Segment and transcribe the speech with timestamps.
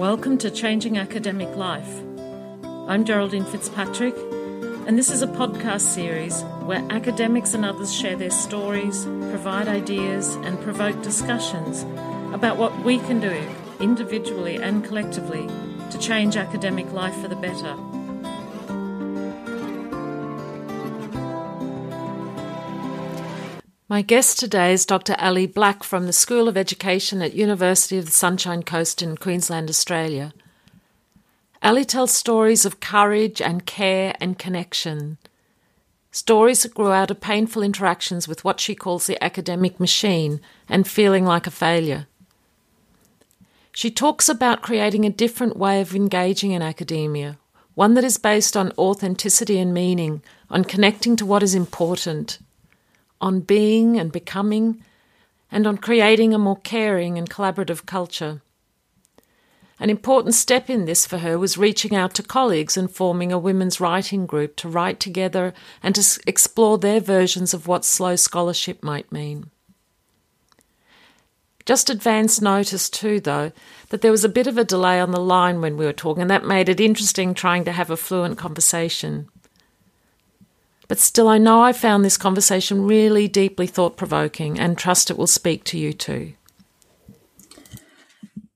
[0.00, 2.00] Welcome to Changing Academic Life.
[2.64, 4.16] I'm Geraldine Fitzpatrick,
[4.86, 10.36] and this is a podcast series where academics and others share their stories, provide ideas,
[10.36, 11.82] and provoke discussions
[12.32, 13.46] about what we can do
[13.78, 15.46] individually and collectively
[15.90, 17.76] to change academic life for the better.
[23.90, 25.16] My guest today is Dr.
[25.18, 29.68] Ali Black from the School of Education at University of the Sunshine Coast in Queensland,
[29.68, 30.32] Australia.
[31.60, 35.18] Ali tells stories of courage and care and connection.
[36.12, 40.86] Stories that grew out of painful interactions with what she calls the academic machine and
[40.86, 42.06] feeling like a failure.
[43.72, 47.38] She talks about creating a different way of engaging in academia,
[47.74, 52.38] one that is based on authenticity and meaning, on connecting to what is important
[53.20, 54.82] on being and becoming,
[55.50, 58.40] and on creating a more caring and collaborative culture.
[59.78, 63.38] An important step in this for her was reaching out to colleagues and forming a
[63.38, 68.82] women's writing group to write together and to explore their versions of what slow scholarship
[68.82, 69.50] might mean.
[71.64, 73.52] Just advance notice, too, though,
[73.88, 76.20] that there was a bit of a delay on the line when we were talking,
[76.20, 79.28] and that made it interesting trying to have a fluent conversation.
[80.90, 85.16] But still, I know I found this conversation really deeply thought provoking and trust it
[85.16, 86.32] will speak to you too.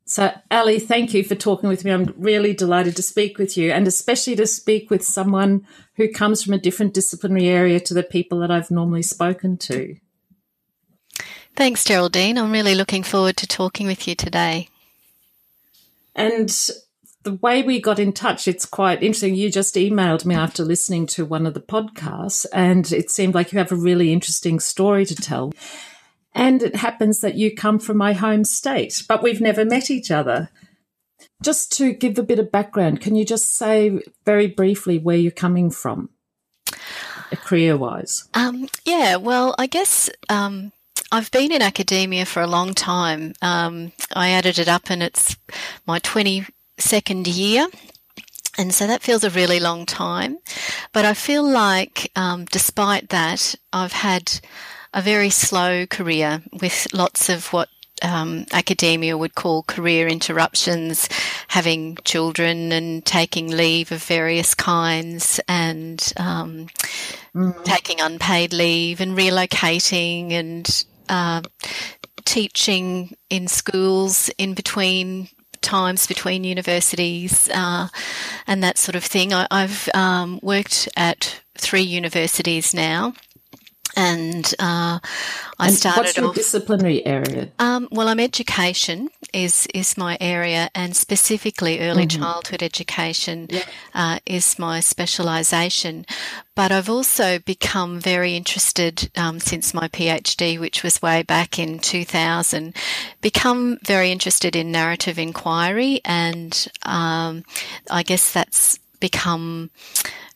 [0.04, 1.92] So, Ali, thank you for talking with me.
[1.92, 6.42] I'm really delighted to speak with you and especially to speak with someone who comes
[6.42, 9.94] from a different disciplinary area to the people that I've normally spoken to.
[11.54, 12.36] Thanks, Geraldine.
[12.36, 14.70] I'm really looking forward to talking with you today.
[16.16, 16.52] And
[17.24, 19.34] the way we got in touch, it's quite interesting.
[19.34, 23.52] You just emailed me after listening to one of the podcasts, and it seemed like
[23.52, 25.52] you have a really interesting story to tell.
[26.34, 30.10] And it happens that you come from my home state, but we've never met each
[30.10, 30.50] other.
[31.42, 35.30] Just to give a bit of background, can you just say very briefly where you're
[35.30, 36.10] coming from,
[37.30, 38.28] career wise?
[38.34, 40.72] Um, yeah, well, I guess um,
[41.12, 43.34] I've been in academia for a long time.
[43.40, 45.36] Um, I added it up and it's
[45.86, 46.46] my 20,
[46.78, 47.66] second year.
[48.56, 50.38] And so that feels a really long time.
[50.92, 54.40] But I feel like, um, despite that, I've had
[54.92, 57.68] a very slow career with lots of what
[58.02, 61.08] um, academia would call career interruptions,
[61.48, 66.68] having children and taking leave of various kinds and um,
[67.34, 67.64] mm.
[67.64, 71.42] taking unpaid leave and relocating and uh,
[72.24, 75.28] teaching in schools in between
[75.64, 77.88] times between universities uh,
[78.46, 79.32] and that sort of thing.
[79.32, 83.14] I, have um, worked at three universities now.
[83.96, 84.98] And uh,
[85.58, 87.50] I and started what's your off, disciplinary area?
[87.58, 92.22] Um, well, I'm education is is my area, and specifically early mm-hmm.
[92.22, 93.62] childhood education yeah.
[93.94, 96.06] uh, is my specialisation.
[96.54, 101.80] But I've also become very interested um, since my PhD, which was way back in
[101.80, 102.76] 2000,
[103.20, 107.44] become very interested in narrative inquiry, and um,
[107.90, 109.70] I guess that's become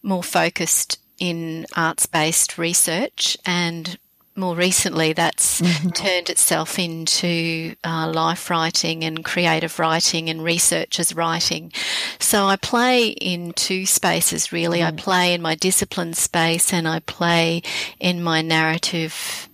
[0.02, 3.98] more focused in arts based research and
[4.38, 5.88] more recently that's mm-hmm.
[5.90, 11.72] turned itself into uh, life writing and creative writing and research as writing.
[12.20, 14.78] So I play in two spaces really.
[14.78, 14.86] Mm.
[14.86, 17.62] I play in my discipline space and I play
[17.98, 19.48] in my narrative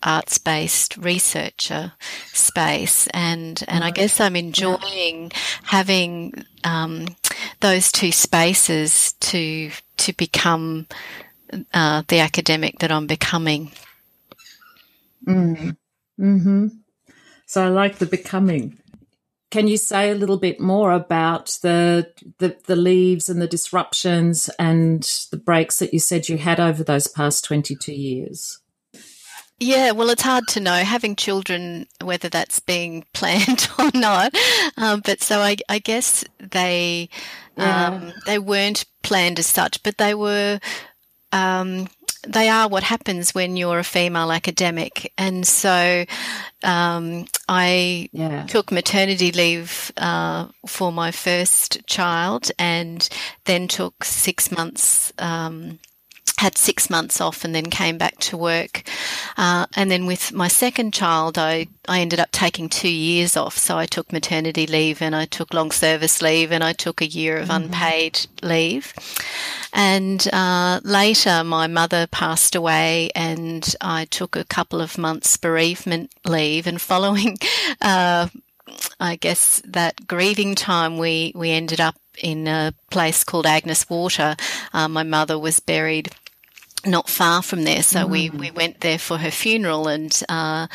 [0.00, 1.92] arts based researcher
[2.26, 5.32] space and and I guess I'm enjoying
[5.64, 7.16] having um,
[7.60, 10.86] those two spaces to to become
[11.72, 13.72] uh, the academic that I'm becoming.
[15.26, 15.76] Mm.
[16.16, 16.66] Hmm.
[17.46, 18.78] So I like the becoming.
[19.50, 24.50] Can you say a little bit more about the, the the leaves and the disruptions
[24.58, 28.60] and the breaks that you said you had over those past twenty two years?
[29.60, 34.34] Yeah, well, it's hard to know having children whether that's being planned or not.
[34.76, 37.08] Um, but so I, I guess they
[37.58, 37.88] yeah.
[37.88, 40.60] um, they weren't planned as such, but they were.
[41.32, 41.88] Um,
[42.26, 46.04] they are what happens when you're a female academic, and so
[46.64, 48.44] um, I yeah.
[48.46, 53.08] took maternity leave uh, for my first child, and
[53.44, 55.78] then took six months um,
[56.38, 58.84] had six months off and then came back to work.
[59.36, 63.58] Uh, and then with my second child, I, I ended up taking two years off.
[63.58, 67.06] So I took maternity leave and I took long service leave and I took a
[67.06, 67.64] year of mm-hmm.
[67.64, 68.94] unpaid leave.
[69.72, 76.12] And uh, later, my mother passed away and I took a couple of months bereavement
[76.24, 76.68] leave.
[76.68, 77.38] And following
[77.80, 78.28] uh,
[79.00, 84.36] I guess that grieving time, we, we ended up in a place called Agnes Water.
[84.72, 86.10] Uh, my mother was buried
[86.86, 87.82] not far from there.
[87.82, 88.10] So mm.
[88.10, 90.66] we, we went there for her funeral and, uh,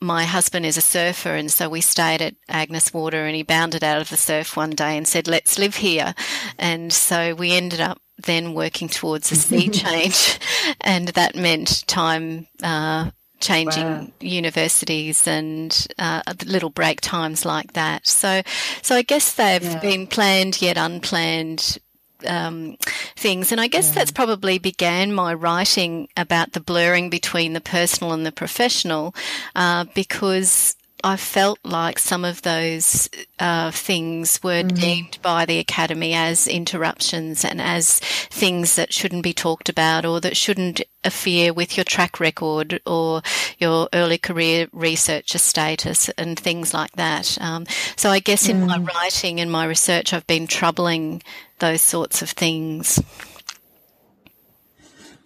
[0.00, 1.34] my husband is a surfer.
[1.34, 4.70] And so we stayed at Agnes Water and he bounded out of the surf one
[4.70, 6.14] day and said, let's live here.
[6.58, 10.38] And so we ended up then working towards a sea change.
[10.80, 13.10] and that meant time, uh,
[13.40, 14.06] changing wow.
[14.20, 18.06] universities and uh, little break times like that.
[18.06, 18.42] So,
[18.82, 19.80] so I guess they've yeah.
[19.80, 21.78] been planned yet unplanned
[22.26, 22.76] um,
[23.16, 23.52] things.
[23.52, 23.94] And I guess yeah.
[23.94, 29.14] that's probably began my writing about the blurring between the personal and the professional
[29.54, 33.08] uh, because I felt like some of those
[33.38, 34.78] uh, things were mm.
[34.78, 40.20] deemed by the Academy as interruptions and as things that shouldn't be talked about or
[40.20, 43.22] that shouldn't affair with your track record or
[43.58, 47.38] your early career researcher status and things like that.
[47.40, 47.66] Um,
[47.96, 48.66] so I guess in mm.
[48.66, 51.22] my writing and my research, I've been troubling
[51.58, 53.02] those sorts of things.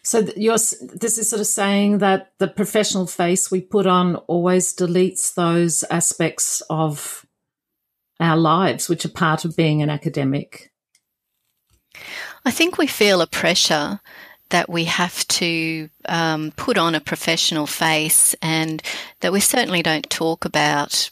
[0.05, 5.35] So this is sort of saying that the professional face we put on always deletes
[5.35, 7.25] those aspects of
[8.21, 10.73] our lives, which are part of being an academic.
[12.45, 14.01] I think we feel a pressure
[14.51, 18.83] that we have to um, put on a professional face and
[19.21, 21.11] that we certainly don't talk about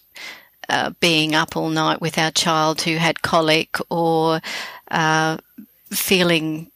[0.68, 4.40] uh, being up all night with our child who had colic or
[4.90, 5.38] uh,
[5.90, 6.70] feeling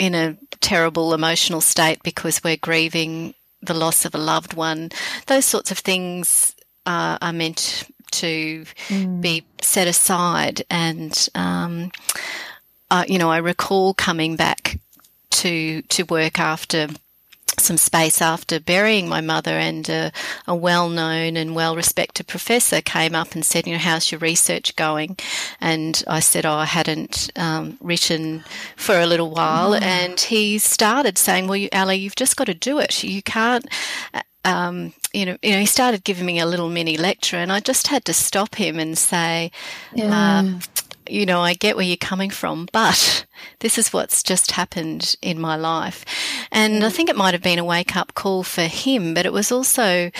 [0.00, 4.90] in a terrible emotional state because we're grieving the loss of a loved one.
[5.26, 6.56] Those sorts of things
[6.86, 9.20] uh, are meant to mm.
[9.20, 10.62] be set aside.
[10.70, 11.92] And, um,
[12.90, 14.80] uh, you know, I recall coming back
[15.30, 16.88] to to work after
[17.60, 20.12] some space after burying my mother, and a,
[20.46, 24.18] a well known and well respected professor came up and said, You know, how's your
[24.18, 25.16] research going?
[25.60, 28.44] And I said, Oh, I hadn't um, written
[28.76, 29.72] for a little while.
[29.72, 29.82] Mm.
[29.82, 33.02] And he started saying, Well, you, Ali, you've just got to do it.
[33.02, 33.66] You can't.
[34.42, 37.60] Um, you know, you know, he started giving me a little mini lecture, and I
[37.60, 39.50] just had to stop him and say,
[39.94, 40.40] yeah.
[40.40, 40.60] uh,
[41.08, 43.26] you know, I get where you're coming from, but
[43.60, 46.04] this is what's just happened in my life.
[46.50, 49.32] And I think it might have been a wake up call for him, but it
[49.32, 50.10] was also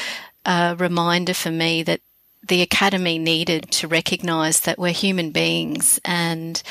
[0.44, 2.00] a reminder for me that
[2.46, 6.62] the academy needed to recognise that we're human beings and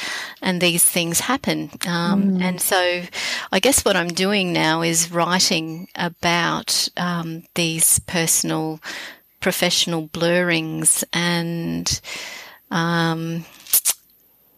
[0.42, 1.70] and these things happen.
[1.88, 2.42] Um, mm.
[2.42, 3.04] And so,
[3.52, 8.80] I guess what I'm doing now is writing about um, these personal,
[9.40, 12.02] professional blurrings and.
[12.72, 13.46] Um,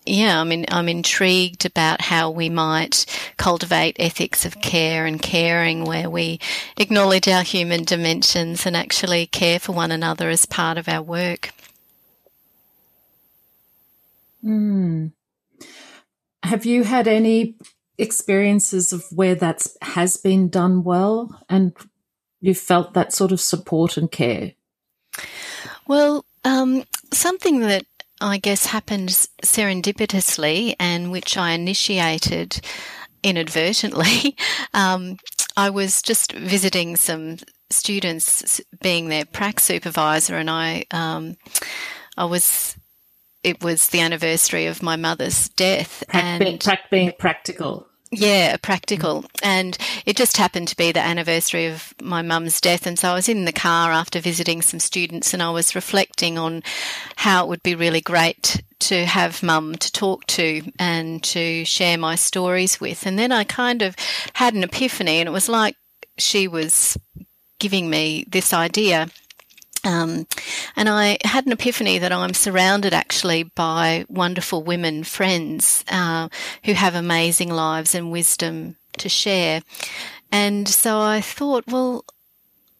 [0.05, 3.05] yeah, I mean, I'm intrigued about how we might
[3.37, 6.39] cultivate ethics of care and caring where we
[6.77, 11.51] acknowledge our human dimensions and actually care for one another as part of our work.
[14.43, 15.11] Mm.
[16.43, 17.55] Have you had any
[17.99, 21.73] experiences of where that has been done well and
[22.39, 24.53] you felt that sort of support and care?
[25.87, 27.85] Well, um, something that
[28.21, 29.09] I guess, happened
[29.43, 32.61] serendipitously and which I initiated
[33.23, 34.35] inadvertently.
[34.73, 35.17] Um,
[35.57, 37.37] I was just visiting some
[37.69, 41.35] students, being their prac supervisor, and I, um,
[42.15, 42.77] I was.
[43.43, 47.85] It was the anniversary of my mother's death, prac, and prac being practical.
[48.11, 48.61] Yeah, mm.
[48.61, 49.25] practical.
[49.41, 52.85] And it just happened to be the anniversary of my mum's death.
[52.85, 56.37] And so I was in the car after visiting some students and I was reflecting
[56.37, 56.61] on
[57.15, 61.97] how it would be really great to have mum to talk to and to share
[61.97, 63.05] my stories with.
[63.05, 63.95] And then I kind of
[64.33, 65.75] had an epiphany and it was like
[66.17, 66.97] she was
[67.59, 69.07] giving me this idea
[69.83, 70.27] um,
[70.75, 76.29] and I had an epiphany that I'm surrounded actually by wonderful women friends uh,
[76.65, 79.61] who have amazing lives and wisdom to share.
[80.31, 82.05] And so I thought, well,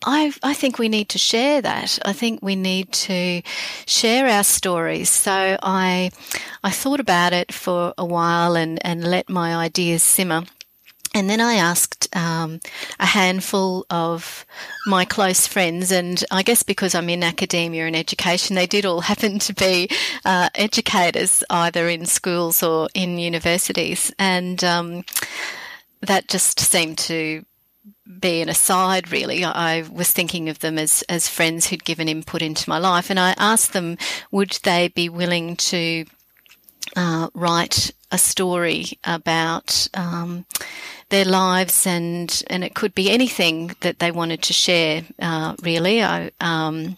[0.03, 1.99] I, I think we need to share that.
[2.03, 3.41] I think we need to
[3.85, 5.09] share our stories.
[5.09, 6.11] So I,
[6.63, 10.43] I thought about it for a while and, and let my ideas simmer.
[11.13, 12.61] And then I asked um,
[12.99, 14.45] a handful of
[14.87, 19.01] my close friends, and I guess because I'm in academia and education, they did all
[19.11, 19.89] happen to be
[20.23, 24.13] uh, educators, either in schools or in universities.
[24.17, 25.03] And um,
[26.01, 27.45] that just seemed to
[28.19, 29.43] be an aside, really.
[29.43, 33.19] I was thinking of them as, as friends who'd given input into my life, and
[33.19, 33.97] I asked them
[34.31, 36.05] would they be willing to
[36.95, 40.45] uh, write a story about um,
[41.11, 45.03] their lives, and and it could be anything that they wanted to share.
[45.19, 46.31] Uh, really, I.
[46.39, 46.97] Um,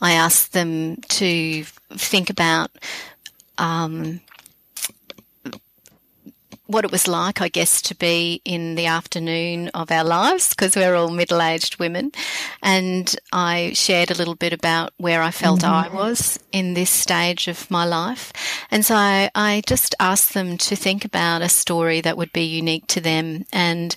[0.00, 2.70] I asked them to think about
[3.58, 4.20] um,
[6.70, 10.76] what it was like, I guess, to be in the afternoon of our lives because
[10.76, 12.12] we're all middle aged women.
[12.62, 15.92] And I shared a little bit about where I felt mm-hmm.
[15.92, 18.32] I was in this stage of my life.
[18.70, 22.44] And so I, I just asked them to think about a story that would be
[22.44, 23.94] unique to them and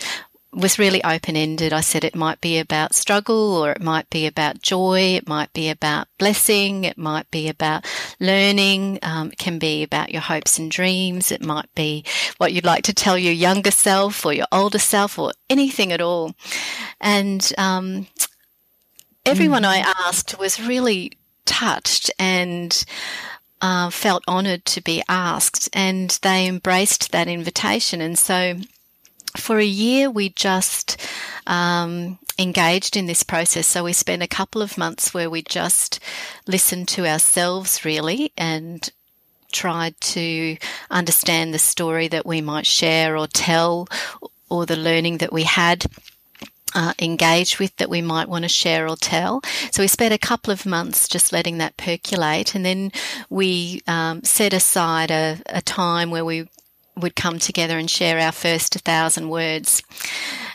[0.53, 1.73] was really open ended.
[1.73, 5.15] I said it might be about struggle or it might be about joy.
[5.15, 6.83] It might be about blessing.
[6.83, 7.85] It might be about
[8.19, 8.99] learning.
[9.01, 11.31] Um, it can be about your hopes and dreams.
[11.31, 12.05] It might be
[12.37, 16.01] what you'd like to tell your younger self or your older self or anything at
[16.01, 16.35] all.
[17.01, 18.07] And, um,
[19.25, 19.93] everyone I mm.
[20.05, 21.13] asked was really
[21.45, 22.85] touched and,
[23.61, 28.01] uh, felt honoured to be asked, and they embraced that invitation.
[28.01, 28.59] And so
[29.37, 30.97] for a year, we just
[31.47, 33.67] um, engaged in this process.
[33.67, 35.99] So we spent a couple of months where we just
[36.47, 38.89] listened to ourselves really and
[39.51, 40.57] tried to
[40.89, 43.87] understand the story that we might share or tell
[44.49, 45.85] or the learning that we had.
[46.75, 49.43] Uh, engage with that we might want to share or tell.
[49.71, 52.91] So we spent a couple of months just letting that percolate, and then
[53.29, 56.47] we um, set aside a, a time where we
[56.95, 59.81] would come together and share our first thousand words.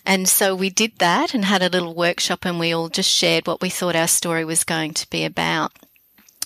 [0.07, 3.47] And so we did that and had a little workshop and we all just shared
[3.47, 5.73] what we thought our story was going to be about.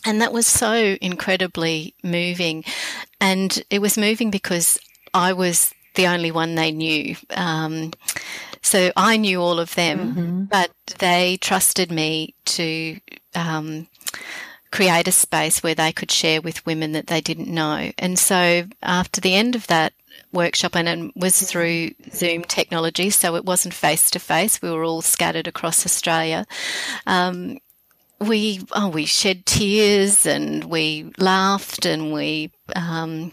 [0.05, 2.65] And that was so incredibly moving.
[3.21, 4.79] And it was moving because
[5.15, 7.15] I was the only one they knew.
[7.31, 7.93] Um,
[8.63, 10.45] so I knew all of them, mm-hmm.
[10.45, 12.99] but they trusted me to
[13.35, 13.87] um,
[14.73, 17.93] create a space where they could share with women that they didn't know.
[17.99, 19.93] And so after the end of that
[20.33, 24.83] workshop, and it was through Zoom technology, so it wasn't face to face, we were
[24.83, 26.47] all scattered across Australia.
[27.07, 27.59] Um,
[28.19, 33.33] we oh, we shed tears and we laughed and we um,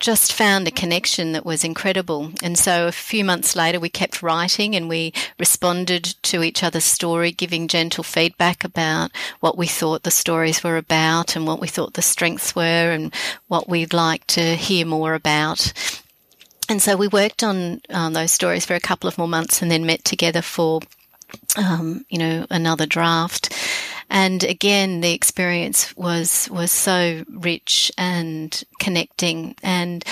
[0.00, 2.32] just found a connection that was incredible.
[2.42, 6.84] And so a few months later, we kept writing and we responded to each other's
[6.84, 11.68] story, giving gentle feedback about what we thought the stories were about and what we
[11.68, 13.14] thought the strengths were and
[13.48, 15.72] what we'd like to hear more about.
[16.70, 19.70] And so we worked on um, those stories for a couple of more months and
[19.70, 20.80] then met together for,
[21.58, 23.52] um, you know, another draft.
[24.10, 29.54] And again, the experience was, was so rich and connecting.
[29.62, 30.04] And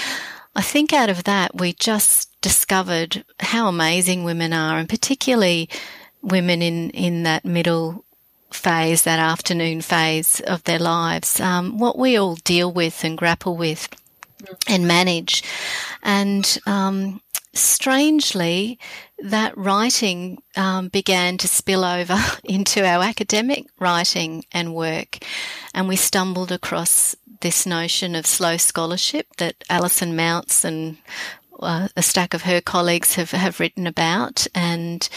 [0.55, 5.69] I think out of that, we just discovered how amazing women are and particularly
[6.23, 8.05] women in, in that middle
[8.50, 13.57] phase, that afternoon phase of their lives, um, what we all deal with and grapple
[13.57, 13.88] with
[14.69, 15.43] and manage.
[16.02, 17.21] And um,
[17.61, 18.79] strangely,
[19.19, 25.19] that writing um, began to spill over into our academic writing and work.
[25.75, 30.99] And we stumbled across this notion of slow scholarship that Alison Mountz and
[31.61, 35.09] uh, a stack of her colleagues have, have written about, and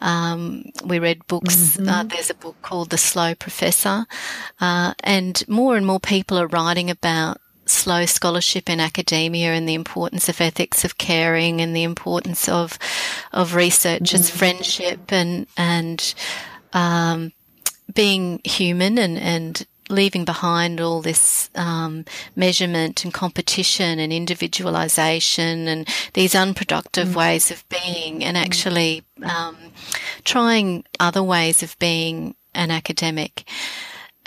[0.00, 1.76] um, we read books.
[1.76, 1.88] Mm-hmm.
[1.88, 4.06] Uh, there's a book called The Slow Professor,
[4.60, 7.40] uh, and more and more people are writing about
[7.70, 12.78] slow scholarship in academia and the importance of ethics of caring and the importance of
[13.32, 14.34] of research as mm.
[14.34, 16.14] friendship and and
[16.72, 17.32] um,
[17.94, 22.04] being human and and leaving behind all this um,
[22.36, 27.16] measurement and competition and individualization and these unproductive mm.
[27.16, 28.40] ways of being and mm.
[28.40, 29.56] actually um,
[30.24, 33.48] trying other ways of being an academic.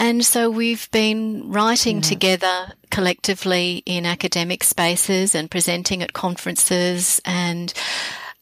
[0.02, 2.02] And so we've been writing yeah.
[2.02, 7.72] together collectively in academic spaces and presenting at conferences and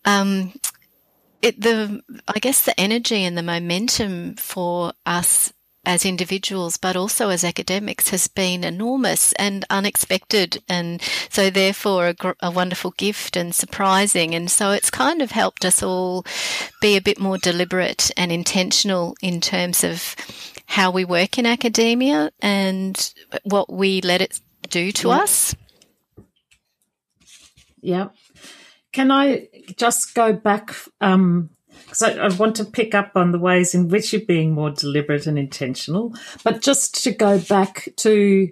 [0.06, 0.54] um,
[1.42, 5.52] it, the I guess the energy and the momentum for us
[5.86, 12.14] as individuals, but also as academics, has been enormous and unexpected, and so therefore a,
[12.14, 14.36] gr- a, wonderful gift and surprising.
[14.36, 16.26] And so it's kind of helped us all
[16.82, 20.16] be a bit more deliberate and intentional in terms of
[20.70, 23.12] how we work in academia and
[23.44, 25.56] what we let it do to us.
[27.82, 28.10] Yeah.
[28.92, 29.48] Can I
[29.78, 30.76] just go back?
[31.02, 31.50] Um,
[31.86, 34.70] because I, I, want to pick up on the ways in which you're being more
[34.70, 36.14] deliberate and intentional.
[36.44, 38.52] But just to go back to,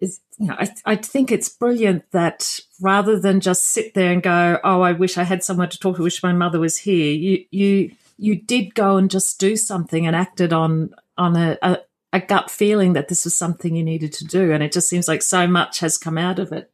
[0.00, 4.20] is, you know, I, I think it's brilliant that rather than just sit there and
[4.22, 6.02] go, "Oh, I wish I had someone to talk to.
[6.02, 10.16] Wish my mother was here." You you you did go and just do something and
[10.16, 11.78] acted on on a, a,
[12.12, 14.52] a gut feeling that this was something you needed to do.
[14.52, 16.70] And it just seems like so much has come out of it.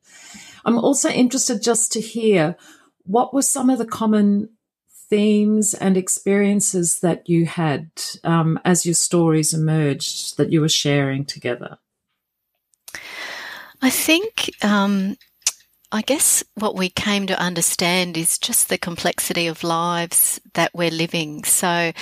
[0.64, 2.56] I'm also interested just to hear
[3.04, 4.50] what were some of the common
[5.08, 7.90] themes and experiences that you had
[8.24, 11.78] um, as your stories emerged that you were sharing together?
[13.80, 15.16] I think, um,
[15.90, 20.90] I guess what we came to understand is just the complexity of lives that we're
[20.90, 21.44] living.
[21.44, 21.92] So,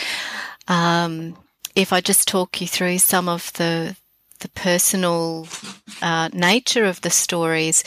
[0.68, 1.36] um,
[1.76, 3.96] if I just talk you through some of the
[4.40, 5.48] the personal
[6.02, 7.84] uh, nature of the stories,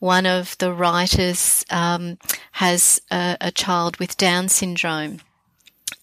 [0.00, 2.18] one of the writers um,
[2.52, 5.20] has a, a, child with Down syndrome.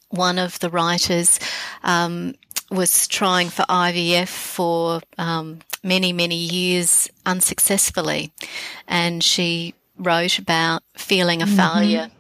[0.09, 1.37] One of the writers
[1.83, 2.35] um,
[2.71, 8.31] was trying for IVF for um, many, many years unsuccessfully,
[8.87, 11.57] and she wrote about feeling a mm-hmm.
[11.57, 12.11] failure.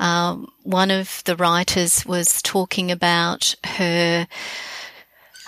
[0.00, 4.26] Um, one of the writers was talking about her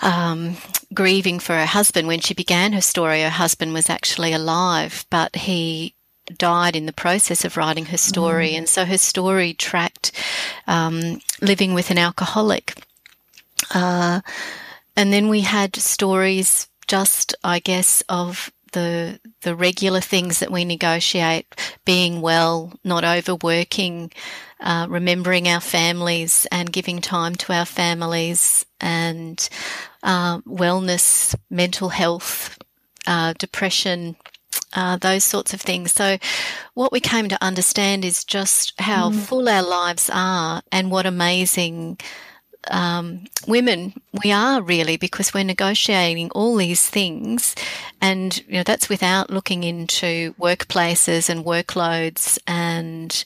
[0.01, 0.57] um,
[0.93, 2.07] grieving for her husband.
[2.07, 5.93] When she began her story, her husband was actually alive, but he
[6.37, 8.51] died in the process of writing her story.
[8.51, 8.57] Mm.
[8.57, 10.11] And so her story tracked
[10.67, 12.75] um, living with an alcoholic.
[13.73, 14.21] Uh,
[14.95, 20.65] and then we had stories just, I guess, of the the regular things that we
[20.65, 21.45] negotiate,
[21.85, 24.11] being well, not overworking,
[24.59, 29.49] uh, remembering our families and giving time to our families, and
[30.03, 32.57] uh, wellness, mental health,
[33.05, 34.15] uh, depression,
[34.73, 35.91] uh, those sorts of things.
[35.91, 36.17] So,
[36.73, 39.19] what we came to understand is just how mm.
[39.19, 41.99] full our lives are and what amazing
[42.69, 47.55] um, women we are really because we're negotiating all these things,
[48.01, 53.23] and you know that's without looking into workplaces and workloads and.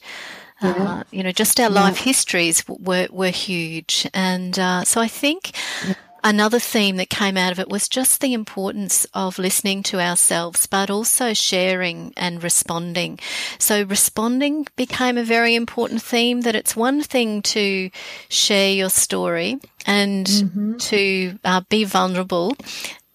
[0.64, 1.02] Uh, yeah.
[1.10, 1.74] you know, just our yeah.
[1.74, 7.36] life histories were were huge, and uh, so I think yeah another theme that came
[7.36, 12.42] out of it was just the importance of listening to ourselves, but also sharing and
[12.42, 13.18] responding.
[13.58, 17.90] So responding became a very important theme that it's one thing to
[18.28, 20.76] share your story and mm-hmm.
[20.76, 22.56] to uh, be vulnerable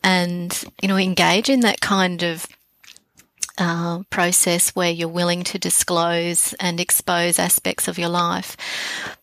[0.04, 2.48] and, you know, engage in that kind of
[3.58, 8.56] uh, process where you're willing to disclose and expose aspects of your life.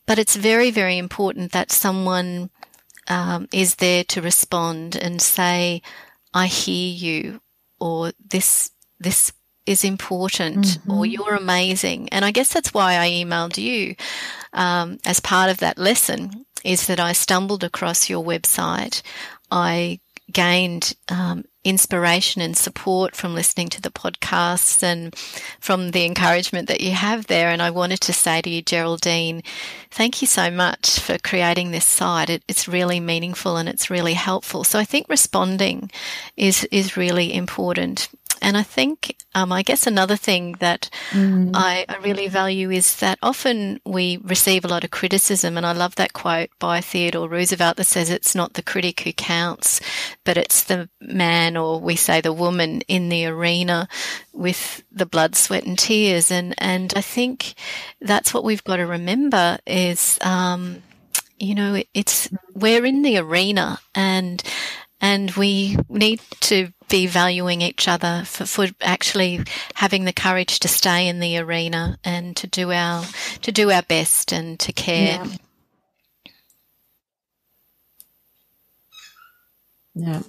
[0.06, 2.50] But it's very, very important that someone
[3.08, 5.82] um, is there to respond and say,
[6.32, 7.40] "I hear you,"
[7.80, 9.32] or "This this
[9.66, 10.90] is important," mm-hmm.
[10.90, 13.96] or "You're amazing." And I guess that's why I emailed you
[14.52, 16.46] um, as part of that lesson.
[16.64, 19.02] Is that I stumbled across your website.
[19.50, 20.00] I
[20.32, 25.14] gained um, inspiration and support from listening to the podcasts and
[25.60, 27.48] from the encouragement that you have there.
[27.48, 29.42] And I wanted to say to you, Geraldine,
[29.90, 32.30] thank you so much for creating this site.
[32.30, 34.64] It, it's really meaningful and it's really helpful.
[34.64, 35.90] So I think responding
[36.36, 38.08] is is really important.
[38.44, 41.50] And I think, um, I guess another thing that mm.
[41.54, 45.56] I, I, really value is that often we receive a lot of criticism.
[45.56, 49.14] And I love that quote by Theodore Roosevelt that says, it's not the critic who
[49.14, 49.80] counts,
[50.24, 53.88] but it's the man or we say the woman in the arena
[54.34, 56.30] with the blood, sweat and tears.
[56.30, 57.54] And, and I think
[58.02, 60.82] that's what we've got to remember is, um,
[61.38, 64.42] you know, it's, we're in the arena and,
[65.00, 69.40] and we need to be valuing each other for, for actually
[69.74, 73.04] having the courage to stay in the arena and to do our
[73.42, 75.24] to do our best and to care.
[75.24, 75.36] Yeah.
[79.94, 80.22] yeah.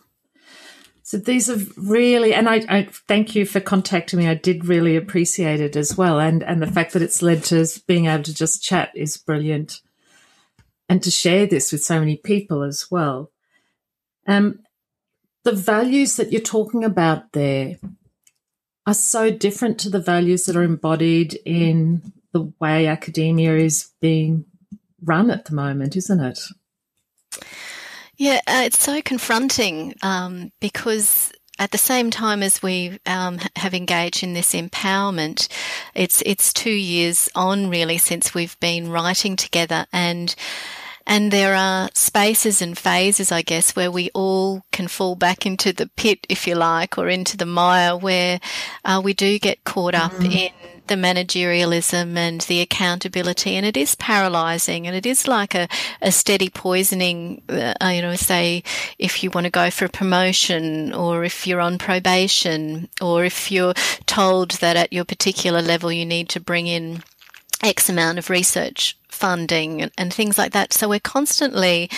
[1.06, 4.28] So these are really, and I, I, thank you for contacting me.
[4.28, 7.68] I did really appreciate it as well, and and the fact that it's led to
[7.86, 9.82] being able to just chat is brilliant,
[10.90, 13.32] and to share this with so many people as well.
[14.28, 14.65] Um,
[15.46, 17.78] the values that you're talking about there
[18.86, 24.46] are so different to the values that are embodied in the way academia is being
[25.04, 26.40] run at the moment, isn't it?
[28.18, 33.74] Yeah, uh, it's so confronting um, because at the same time as we um, have
[33.74, 35.48] engaged in this empowerment,
[35.94, 40.36] it's it's two years on really since we've been writing together, and
[41.08, 45.72] and there are spaces and phases, I guess, where we all can fall back into
[45.72, 48.40] the pit, if you like, or into the mire where
[48.84, 50.32] uh, we do get caught up mm.
[50.32, 50.52] in
[50.88, 55.68] the managerialism and the accountability, and it is paralyzing, and it is like a,
[56.02, 57.42] a steady poisoning.
[57.50, 58.64] Uh, you know, say
[58.98, 63.52] if you want to go for a promotion, or if you're on probation, or if
[63.52, 63.74] you're
[64.06, 67.04] told that at your particular level you need to bring in
[67.64, 70.74] X amount of research funding and, and things like that.
[70.74, 71.90] So we're constantly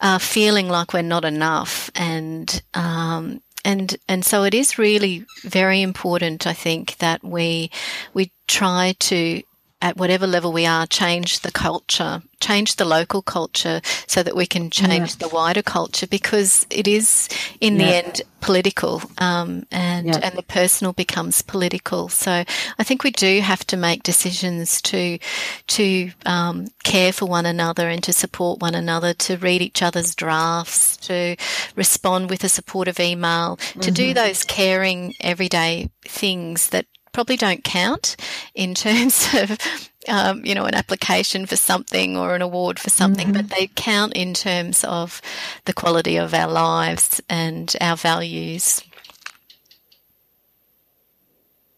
[0.00, 5.82] uh, feeling like we're not enough, and um, and and so it is really very
[5.82, 7.70] important, I think, that we
[8.14, 9.42] we try to
[9.82, 14.46] at whatever level we are, change the culture, change the local culture so that we
[14.46, 15.26] can change yeah.
[15.26, 17.28] the wider culture because it is,
[17.60, 17.86] in yeah.
[17.86, 20.20] the end, political um, and, yeah.
[20.22, 22.08] and the personal becomes political.
[22.08, 22.44] So
[22.78, 25.18] I think we do have to make decisions to,
[25.66, 30.14] to um, care for one another and to support one another, to read each other's
[30.14, 31.36] drafts, to
[31.74, 33.92] respond with a supportive email, to mm-hmm.
[33.92, 38.14] do those caring everyday things that probably don't count
[38.54, 39.58] in terms of
[40.06, 43.46] um, you know an application for something or an award for something, mm-hmm.
[43.46, 45.22] but they count in terms of
[45.64, 48.82] the quality of our lives and our values.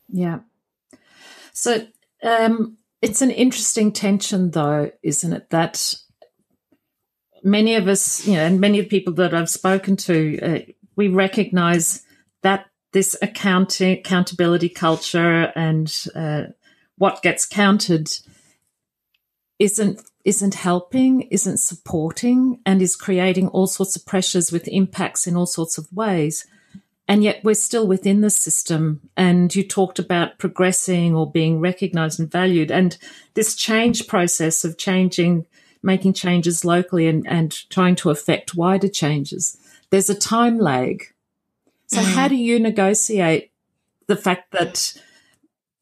[0.09, 0.41] Yeah.
[1.53, 1.87] So
[2.25, 5.51] um, it's an interesting tension, though, isn't it?
[5.51, 5.95] That
[7.45, 10.59] many of us, you know, and many of the people that I've spoken to, uh,
[10.97, 12.03] we recognize
[12.43, 16.45] that this accounting accountability culture and uh,
[16.97, 18.09] what gets counted
[19.59, 25.37] isn't isn't helping, isn't supporting, and is creating all sorts of pressures with impacts in
[25.37, 26.47] all sorts of ways.
[27.09, 29.09] And yet we're still within the system.
[29.17, 32.71] And you talked about progressing or being recognized and valued.
[32.71, 32.99] And
[33.33, 35.47] this change process of changing,
[35.83, 39.57] making changes locally and, and trying to affect wider changes,
[39.89, 41.05] there's a time lag
[41.89, 42.15] so, mm.
[42.15, 43.51] how do you negotiate
[44.07, 44.95] the fact that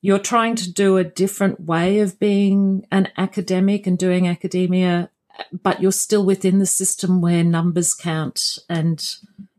[0.01, 5.11] you're trying to do a different way of being an academic and doing academia,
[5.53, 9.16] but you're still within the system where numbers count and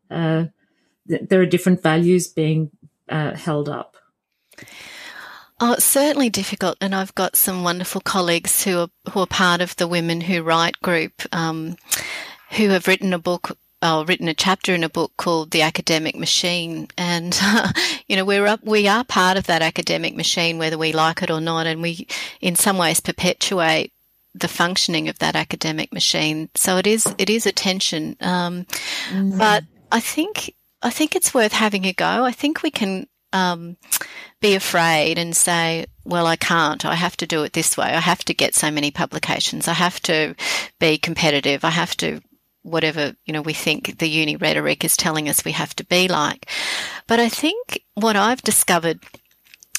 [0.09, 0.45] uh,
[1.07, 2.71] th- there are different values being
[3.09, 3.97] uh, held up?
[5.59, 9.59] Oh, it's certainly difficult, and I've got some wonderful colleagues who are who are part
[9.59, 11.77] of the Women Who Write group, um,
[12.51, 16.15] who have written a book uh, written a chapter in a book called The Academic
[16.15, 16.87] Machine.
[16.97, 17.71] And, uh,
[18.07, 21.31] you know, we're up, we are part of that academic machine, whether we like it
[21.31, 21.67] or not.
[21.67, 22.07] And we,
[22.41, 23.91] in some ways, perpetuate
[24.33, 26.49] the functioning of that academic machine.
[26.55, 28.15] So it is, it is a tension.
[28.21, 28.65] Um,
[29.09, 29.37] mm.
[29.37, 32.23] but I think, I think it's worth having a go.
[32.23, 33.77] I think we can, um,
[34.39, 36.85] be afraid and say, well, I can't.
[36.85, 37.87] I have to do it this way.
[37.87, 39.67] I have to get so many publications.
[39.67, 40.35] I have to
[40.79, 41.65] be competitive.
[41.65, 42.21] I have to
[42.67, 46.07] whatever you know we think the uni rhetoric is telling us we have to be
[46.07, 46.49] like.
[47.07, 48.99] But I think what I've discovered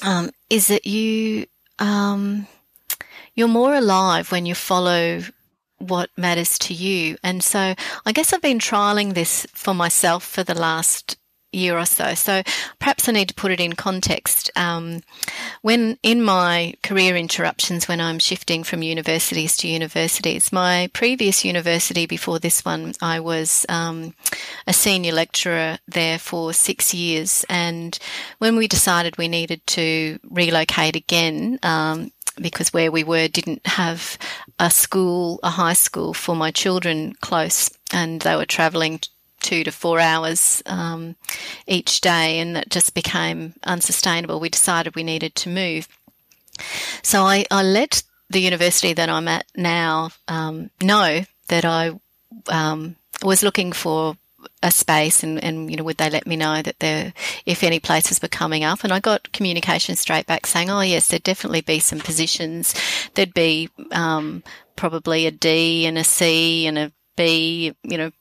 [0.03, 1.45] um, is that you
[1.77, 2.47] um,
[3.35, 5.21] you're more alive when you follow
[5.77, 7.17] what matters to you.
[7.23, 7.73] And so
[8.05, 11.17] I guess I've been trialing this for myself for the last
[11.51, 12.13] year or so.
[12.13, 12.43] So
[12.79, 14.51] perhaps I need to put it in context.
[14.55, 15.01] Um,
[15.61, 22.05] when in my career interruptions, when I'm shifting from universities to universities, my previous university
[22.05, 24.13] before this one, I was um,
[24.67, 27.45] a senior lecturer there for six years.
[27.49, 27.97] And
[28.37, 34.17] when we decided we needed to relocate again, um, because where we were didn't have
[34.59, 38.99] a school, a high school for my children close, and they were travelling
[39.39, 41.15] two to four hours um,
[41.67, 44.39] each day, and that just became unsustainable.
[44.39, 45.87] We decided we needed to move.
[47.01, 51.99] So I, I let the university that I'm at now um, know that I
[52.49, 54.17] um, was looking for
[54.63, 57.13] a space and, and you know would they let me know that there
[57.45, 61.07] if any places were coming up and I got communication straight back saying oh yes
[61.07, 62.73] there'd definitely be some positions
[63.15, 64.43] there'd be um,
[64.75, 68.11] probably a D and a C and a B you know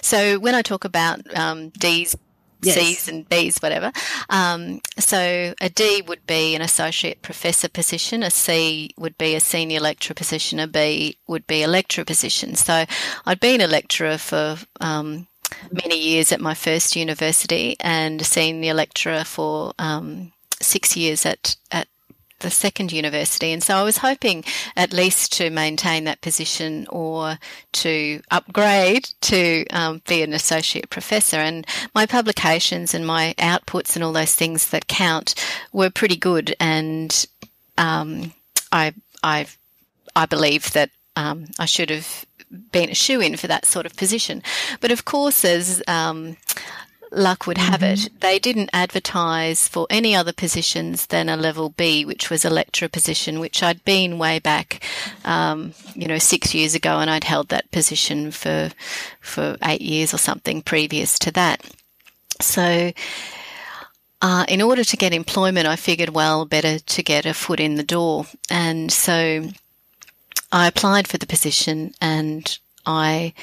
[0.00, 2.16] so when I talk about um, D's,
[2.62, 2.76] yes.
[2.76, 3.92] C's, and B's, whatever,
[4.30, 9.40] um, so a D would be an associate professor position, a C would be a
[9.40, 12.54] senior lecturer position, a B would be a lecturer position.
[12.54, 12.84] So
[13.26, 15.26] I'd been a lecturer for um,
[15.70, 21.56] many years at my first university and a senior lecturer for um, six years at,
[21.70, 21.88] at
[22.40, 23.52] the second university.
[23.52, 24.44] And so I was hoping
[24.76, 27.38] at least to maintain that position or
[27.72, 31.36] to upgrade to um, be an associate professor.
[31.36, 35.34] And my publications and my outputs and all those things that count
[35.72, 36.54] were pretty good.
[36.60, 37.26] And
[37.78, 38.32] um,
[38.72, 39.46] I, I,
[40.14, 42.26] I believe that um, I should have
[42.72, 44.42] been a shoe in for that sort of position.
[44.80, 46.36] But of course, as um,
[47.10, 48.06] luck would have mm-hmm.
[48.06, 52.50] it, they didn't advertise for any other positions than a level B, which was a
[52.50, 54.82] lecturer position, which I'd been way back,
[55.24, 58.70] um, you know, six years ago, and I'd held that position for
[59.20, 61.64] for eight years or something previous to that.
[62.40, 62.92] So.
[64.22, 67.74] Uh, in order to get employment, I figured, well, better to get a foot in
[67.74, 68.24] the door.
[68.48, 69.50] And so
[70.50, 73.34] I applied for the position and I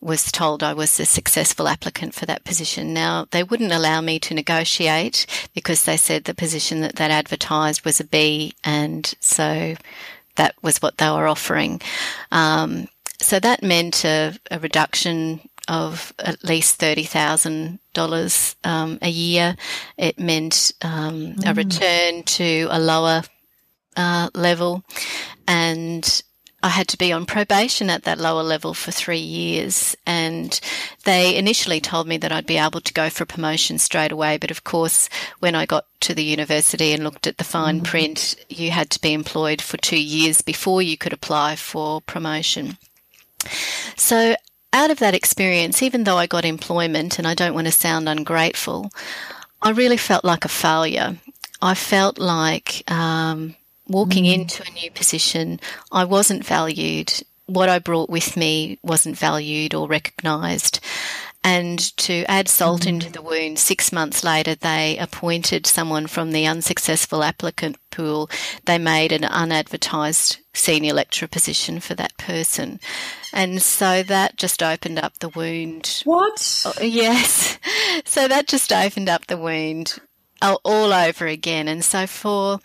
[0.00, 2.94] was told I was a successful applicant for that position.
[2.94, 7.84] Now, they wouldn't allow me to negotiate because they said the position that they'd advertised
[7.84, 9.74] was a B, and so
[10.36, 11.80] that was what they were offering.
[12.32, 12.88] Um,
[13.20, 19.56] so that meant a, a, reduction of at least thirty thousand um, dollars a year.
[19.98, 21.50] It meant um, mm.
[21.50, 23.22] a return to a lower
[23.96, 24.82] uh, level,
[25.46, 26.22] and
[26.62, 29.96] I had to be on probation at that lower level for three years.
[30.06, 30.58] And
[31.04, 34.36] they initially told me that I'd be able to go for promotion straight away.
[34.36, 37.84] But of course, when I got to the university and looked at the fine mm-hmm.
[37.84, 42.76] print, you had to be employed for two years before you could apply for promotion.
[43.96, 44.36] So
[44.72, 48.08] out of that experience, even though I got employment, and I don't want to sound
[48.08, 48.90] ungrateful,
[49.62, 51.16] I really felt like a failure.
[51.62, 53.54] I felt like um,
[53.90, 54.34] walking mm.
[54.34, 55.60] into a new position,
[55.92, 57.12] I wasn't valued.
[57.46, 60.80] What I brought with me wasn't valued or recognised.
[61.42, 62.88] And to add salt mm.
[62.88, 68.30] into the wound, six months later, they appointed someone from the unsuccessful applicant pool.
[68.66, 72.78] They made an unadvertised senior lecturer position for that person.
[73.32, 76.02] And so that just opened up the wound.
[76.04, 76.62] What?
[76.66, 77.58] Oh, yes.
[78.04, 79.98] So that just opened up the wound
[80.42, 81.68] all over again.
[81.68, 82.60] And so for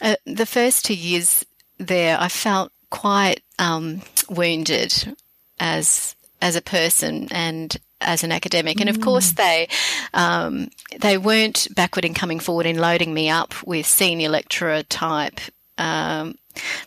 [0.00, 1.44] uh, the first two years
[1.78, 5.16] there, I felt quite um, wounded
[5.60, 8.80] as as a person and as an academic.
[8.80, 9.36] And of course, mm.
[9.36, 9.68] they
[10.14, 15.40] um, they weren't backward in coming forward in loading me up with senior lecturer type
[15.78, 16.36] um,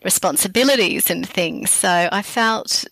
[0.04, 1.72] responsibilities and things.
[1.72, 2.86] So I felt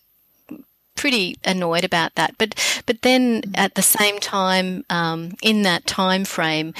[0.96, 2.34] pretty annoyed about that.
[2.36, 6.74] But but then at the same time, um, in that time frame,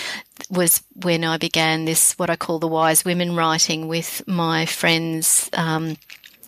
[0.51, 5.49] was when I began this what I call the wise women writing with my friends.
[5.53, 5.97] Um,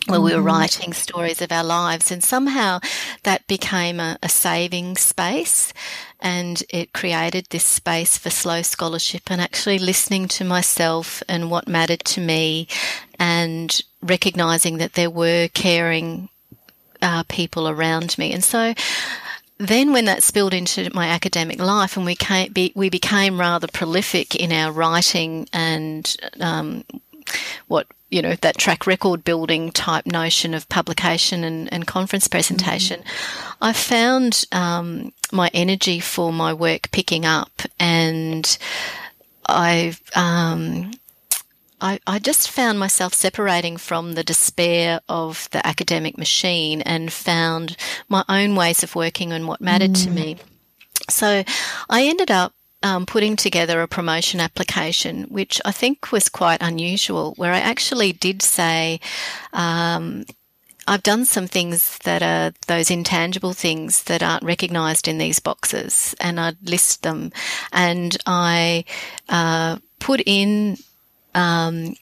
[0.05, 0.45] where we were mm.
[0.45, 2.79] writing stories of our lives, and somehow
[3.23, 5.71] that became a, a, saving space,
[6.19, 11.69] and it created this space for slow scholarship and actually listening to myself and what
[11.69, 12.67] mattered to me,
[13.17, 16.27] and recognizing that there were caring
[17.01, 18.33] uh, people around me.
[18.33, 18.73] And so
[19.57, 23.67] then when that spilled into my academic life and we came, be, we became rather
[23.67, 26.83] prolific in our writing and um,
[27.67, 32.99] what you know that track record building type notion of publication and, and conference presentation
[32.99, 33.63] mm-hmm.
[33.63, 38.57] i found um, my energy for my work picking up and
[39.47, 40.91] i um,
[41.81, 47.75] I, I just found myself separating from the despair of the academic machine and found
[48.07, 50.03] my own ways of working and what mattered mm.
[50.05, 50.37] to me.
[51.09, 51.43] So
[51.89, 57.33] I ended up um, putting together a promotion application, which I think was quite unusual,
[57.37, 58.99] where I actually did say,
[59.53, 60.25] um,
[60.85, 66.13] I've done some things that are those intangible things that aren't recognised in these boxes,
[66.19, 67.31] and I'd list them.
[67.71, 68.83] And I
[69.29, 70.77] uh, put in
[71.33, 71.95] um,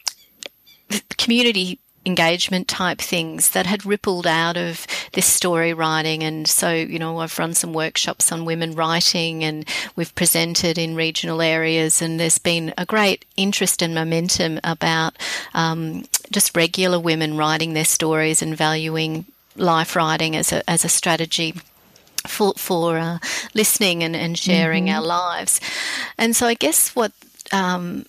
[1.17, 6.23] community engagement type things that had rippled out of this story writing.
[6.23, 10.95] And so, you know, I've run some workshops on women writing and we've presented in
[10.95, 12.01] regional areas.
[12.01, 15.15] And there's been a great interest and momentum about
[15.53, 20.89] um, just regular women writing their stories and valuing life writing as a, as a
[20.89, 21.53] strategy
[22.25, 23.19] for, for uh,
[23.53, 24.95] listening and, and sharing mm-hmm.
[24.95, 25.59] our lives.
[26.17, 27.11] And so I guess what
[27.51, 28.05] um,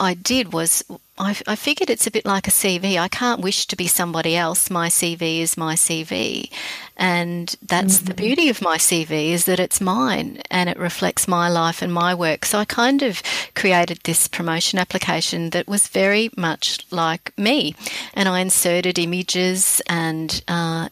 [0.00, 0.84] I did was
[1.18, 2.98] I, I, figured it's a bit like a CV.
[2.98, 4.70] I can't wish to be somebody else.
[4.70, 6.50] My CV is my CV.
[6.96, 8.06] And that's mm-hmm.
[8.06, 11.92] the beauty of my CV is that it's mine and it reflects my life and
[11.92, 12.44] my work.
[12.44, 13.22] So I kind of
[13.54, 17.74] created this promotion application that was very much like me.
[18.14, 20.88] And I inserted images and uh,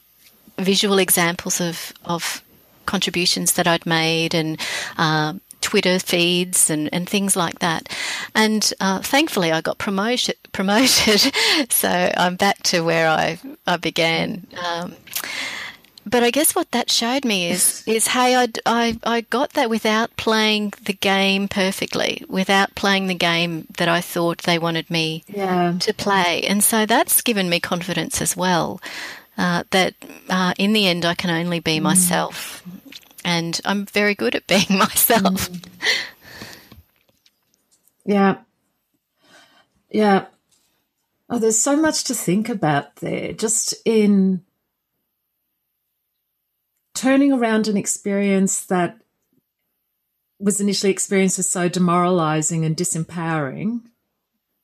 [0.59, 2.43] visual examples of, of
[2.85, 4.61] contributions that I'd made and
[4.99, 7.89] uh, Twitter feeds and, and things like that.
[8.35, 10.37] And uh, thankfully, I got promoted.
[10.53, 11.33] Promoted,
[11.71, 14.47] so I'm back to where I I began.
[14.63, 14.95] Um,
[16.05, 19.71] but I guess what that showed me is is hey, I, I, I got that
[19.71, 25.25] without playing the game perfectly, without playing the game that I thought they wanted me
[25.29, 25.75] yeah.
[25.79, 28.81] to play, and so that's given me confidence as well.
[29.39, 29.95] Uh, that
[30.29, 31.83] uh, in the end, I can only be mm.
[31.83, 32.63] myself
[33.25, 35.51] and I'm very good at being myself.
[35.51, 35.67] Mm.
[38.05, 38.39] Yeah.
[39.91, 40.27] Yeah.
[41.29, 43.33] Oh, there's so much to think about there.
[43.33, 44.43] Just in
[46.95, 49.01] turning around an experience that
[50.41, 53.81] was initially experienced as so demoralizing and disempowering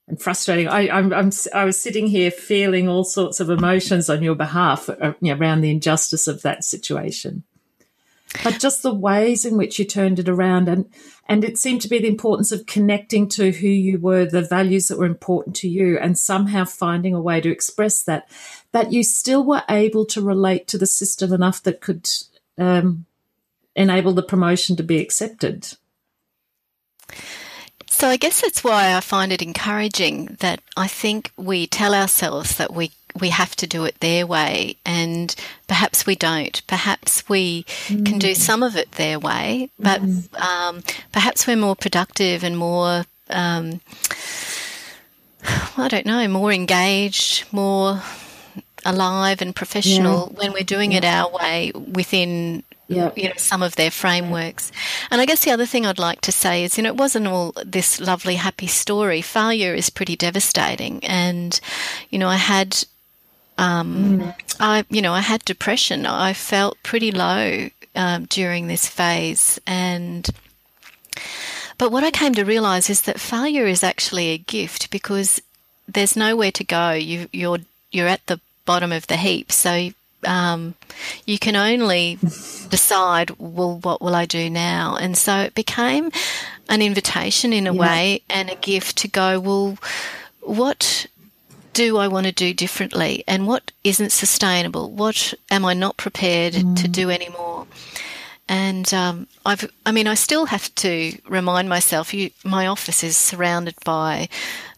[0.08, 0.68] and frustrating.
[0.68, 4.88] I, I'm, I'm, i was sitting here feeling all sorts of emotions on your behalf
[4.88, 7.44] uh, around the injustice of that situation.
[8.44, 10.86] But just the ways in which you turned it around, and
[11.28, 14.88] and it seemed to be the importance of connecting to who you were, the values
[14.88, 18.28] that were important to you, and somehow finding a way to express that.
[18.72, 22.08] That you still were able to relate to the system enough that could
[22.58, 23.06] um,
[23.74, 25.76] enable the promotion to be accepted.
[27.88, 32.56] So I guess that's why I find it encouraging that I think we tell ourselves
[32.56, 35.34] that we we have to do it their way and
[35.68, 36.62] perhaps we don't.
[36.66, 38.04] Perhaps we mm.
[38.06, 38.36] can do mm.
[38.36, 40.40] some of it their way, but mm.
[40.40, 43.80] um, perhaps we're more productive and more um,
[45.76, 48.02] I don't know, more engaged, more
[48.84, 50.38] alive and professional yeah.
[50.38, 50.98] when we're doing yeah.
[50.98, 53.16] it our way within yep.
[53.16, 54.72] you know, some of their frameworks.
[55.10, 57.26] And I guess the other thing I'd like to say is, you know, it wasn't
[57.26, 59.22] all this lovely, happy story.
[59.22, 61.04] Failure is pretty devastating.
[61.04, 61.58] And,
[62.10, 62.84] you know, I had,
[63.58, 64.34] um, mm.
[64.60, 66.06] I, you know, I had depression.
[66.06, 69.60] I felt pretty low um, during this phase.
[69.66, 70.28] And,
[71.78, 75.40] but what I came to realize is that failure is actually a gift because
[75.88, 76.92] there's nowhere to go.
[76.92, 77.58] You, you're,
[77.90, 79.52] you're at the bottom of the heap.
[79.52, 79.90] So
[80.26, 80.74] um,
[81.24, 84.96] you can only decide, well, what will I do now?
[84.96, 86.10] And so it became
[86.68, 87.80] an invitation in a yeah.
[87.80, 89.78] way and a gift to go, well,
[90.40, 91.06] what
[91.76, 93.22] do I want to do differently?
[93.28, 94.90] And what isn't sustainable?
[94.90, 96.74] What am I not prepared mm.
[96.80, 97.66] to do anymore?
[98.48, 102.14] And um, I've, I mean, I still have to remind myself.
[102.14, 104.30] You, my office is surrounded by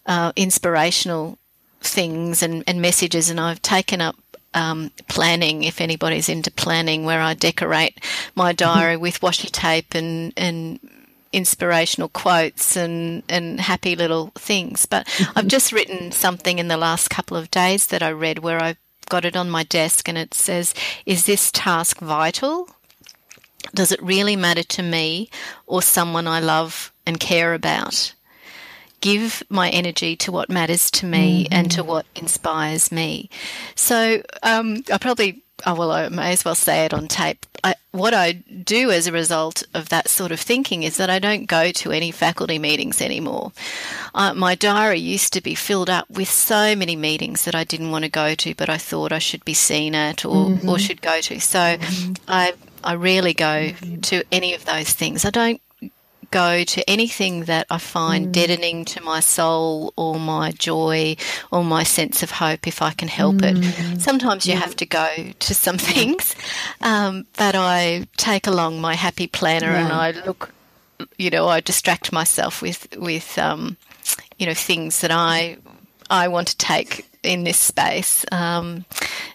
[0.07, 1.39] uh, inspirational
[1.81, 4.17] things and, and messages, and I've taken up
[4.55, 8.01] um, planning, if anybody's into planning, where I decorate
[8.35, 10.81] my diary with washi tape and, and
[11.33, 14.87] inspirational quotes and, and happy little things.
[14.87, 18.63] But I've just written something in the last couple of days that I read where
[18.63, 20.75] I've got it on my desk and it says,
[21.07, 22.69] Is this task vital?
[23.75, 25.31] Does it really matter to me
[25.67, 28.15] or someone I love and care about?
[29.01, 31.55] give my energy to what matters to me mm-hmm.
[31.55, 33.31] and to what inspires me.
[33.75, 37.45] So um, I probably, oh, well, I may as well say it on tape.
[37.65, 41.19] I, what I do as a result of that sort of thinking is that I
[41.19, 43.53] don't go to any faculty meetings anymore.
[44.15, 47.91] Uh, my diary used to be filled up with so many meetings that I didn't
[47.91, 50.69] want to go to, but I thought I should be seen at or, mm-hmm.
[50.69, 51.41] or should go to.
[51.41, 52.13] So mm-hmm.
[52.29, 53.71] I I rarely go
[54.03, 55.25] to any of those things.
[55.25, 55.61] I don't
[56.31, 58.33] go to anything that I find mm.
[58.33, 61.17] deadening to my soul or my joy
[61.51, 63.95] or my sense of hope if I can help mm.
[63.95, 64.01] it.
[64.01, 64.61] Sometimes you yeah.
[64.61, 66.35] have to go to some things,
[66.81, 69.85] um, but I take along my happy planner yeah.
[69.85, 70.53] and I look,
[71.17, 73.77] you know, I distract myself with with um,
[74.39, 75.57] you know things that I
[76.11, 78.85] I want to take in this space, um,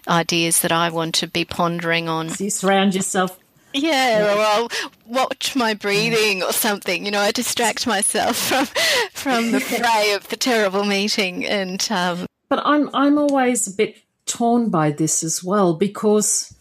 [0.08, 2.30] ideas that I want to be pondering on.
[2.30, 3.38] So you surround yourself
[3.74, 4.68] yeah, or I'll
[5.06, 7.04] watch my breathing or something.
[7.04, 8.66] You know, I distract myself from
[9.12, 11.44] from the fray of the terrible meeting.
[11.44, 16.54] And um, but I'm I'm always a bit torn by this as well because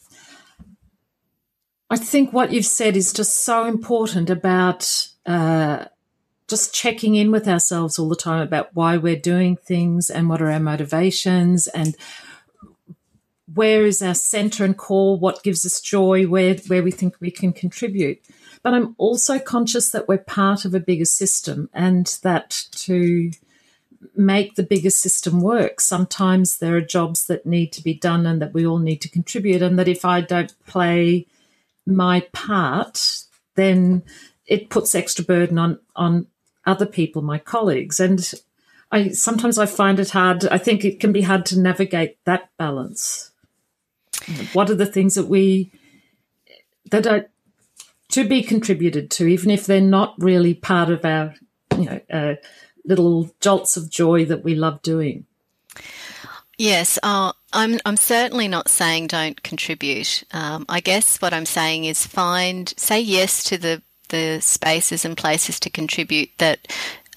[1.89, 5.85] I think what you've said is just so important about uh,
[6.47, 10.41] just checking in with ourselves all the time about why we're doing things and what
[10.41, 11.95] are our motivations and
[13.53, 17.31] where is our center and core, what gives us joy, where, where we think we
[17.31, 18.19] can contribute.
[18.61, 23.31] But I'm also conscious that we're part of a bigger system and that to
[24.15, 28.41] make the bigger system work, sometimes there are jobs that need to be done and
[28.41, 29.61] that we all need to contribute.
[29.61, 31.27] And that if I don't play
[31.85, 33.23] my part,
[33.55, 34.03] then
[34.45, 36.27] it puts extra burden on, on
[36.65, 37.99] other people, my colleagues.
[37.99, 38.33] And
[38.91, 40.45] I sometimes I find it hard.
[40.45, 43.31] I think it can be hard to navigate that balance.
[44.53, 45.71] What are the things that we
[46.91, 47.29] that are
[48.09, 51.33] to be contributed to, even if they're not really part of our,
[51.77, 52.35] you know, uh,
[52.85, 55.25] little jolts of joy that we love doing?
[56.57, 57.79] Yes, uh, I'm.
[57.85, 60.23] I'm certainly not saying don't contribute.
[60.31, 65.17] Um, I guess what I'm saying is find, say yes to the the spaces and
[65.17, 66.67] places to contribute that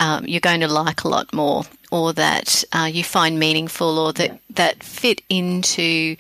[0.01, 4.15] um, you're going to like a lot more, or that uh, you find meaningful, or
[4.15, 6.17] that that fit into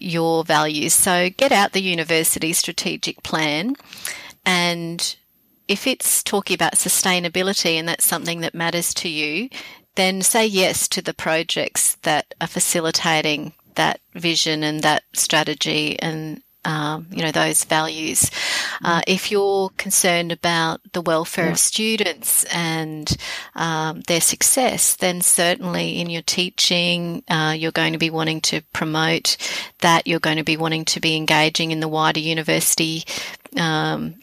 [0.00, 0.94] your values.
[0.94, 3.76] So get out the university strategic plan
[4.44, 5.16] and
[5.68, 9.48] if it's talking about sustainability and that's something that matters to you,
[9.94, 16.42] then say yes to the projects that are facilitating that vision and that strategy and
[16.64, 18.30] um, you know those values.
[18.82, 21.52] Uh, if you're concerned about the welfare yeah.
[21.52, 23.16] of students and
[23.54, 28.60] um, their success, then certainly in your teaching, uh, you're going to be wanting to
[28.72, 29.36] promote
[29.80, 30.06] that.
[30.06, 33.04] You're going to be wanting to be engaging in the wider university
[33.56, 34.16] um,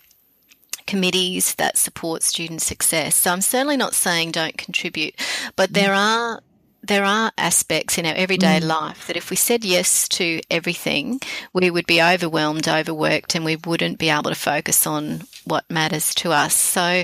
[0.86, 3.16] committees that support student success.
[3.16, 5.16] So I'm certainly not saying don't contribute,
[5.56, 5.98] but there mm.
[5.98, 6.42] are
[6.82, 8.68] there are aspects in our everyday mm.
[8.68, 11.20] life that if we said yes to everything,
[11.54, 16.14] we would be overwhelmed, overworked, and we wouldn't be able to focus on what matters
[16.16, 16.54] to us.
[16.56, 17.04] So,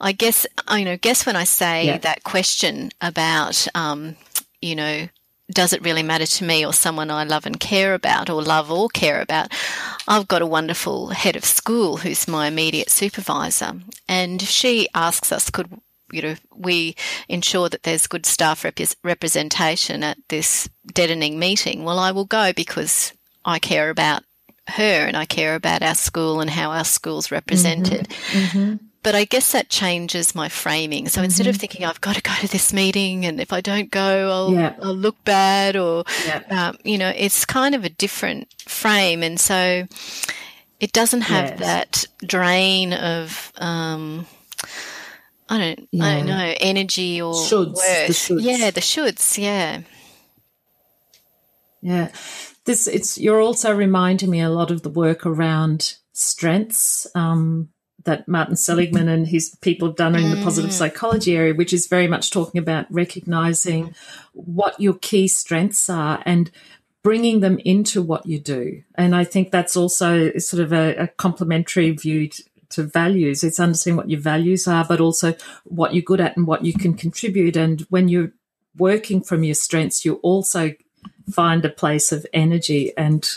[0.00, 1.98] I guess you know, guess when I say yeah.
[1.98, 4.16] that question about, um,
[4.60, 5.08] you know,
[5.50, 8.70] does it really matter to me or someone I love and care about or love
[8.70, 9.50] or care about?
[10.06, 13.72] I've got a wonderful head of school who's my immediate supervisor,
[14.06, 15.80] and she asks us, could
[16.12, 16.96] you know, we
[17.28, 21.84] ensure that there's good staff rep- representation at this deadening meeting.
[21.84, 23.12] Well, I will go because
[23.44, 24.22] I care about
[24.68, 28.08] her and I care about our school and how our school's represented.
[28.08, 28.58] Mm-hmm.
[28.58, 28.84] Mm-hmm.
[29.02, 31.08] But I guess that changes my framing.
[31.08, 31.26] So mm-hmm.
[31.26, 31.60] instead of mm-hmm.
[31.60, 34.74] thinking I've got to go to this meeting and if I don't go, I'll, yeah.
[34.82, 36.42] I'll look bad, or yeah.
[36.50, 39.86] um, you know, it's kind of a different frame, and so
[40.80, 41.58] it doesn't have yes.
[41.60, 43.52] that drain of.
[43.56, 44.26] Um,
[45.48, 46.04] I don't, yeah.
[46.04, 47.80] I don't know, energy or shoulds.
[48.06, 48.42] The shoulds.
[48.42, 49.38] Yeah, the shoulds.
[49.38, 49.82] Yeah.
[51.80, 52.10] Yeah.
[52.64, 57.70] This, it's, you're also reminding me a lot of the work around strengths, um,
[58.04, 60.74] that Martin Seligman and his people have done in the positive mm.
[60.74, 63.94] psychology area, which is very much talking about recognizing
[64.32, 66.50] what your key strengths are and
[67.02, 68.82] bringing them into what you do.
[68.94, 72.30] And I think that's also sort of a, a complementary view
[72.70, 73.42] to values.
[73.44, 76.72] It's understanding what your values are, but also what you're good at and what you
[76.72, 77.56] can contribute.
[77.56, 78.32] And when you're
[78.76, 80.74] working from your strengths, you also
[81.30, 83.28] find a place of energy and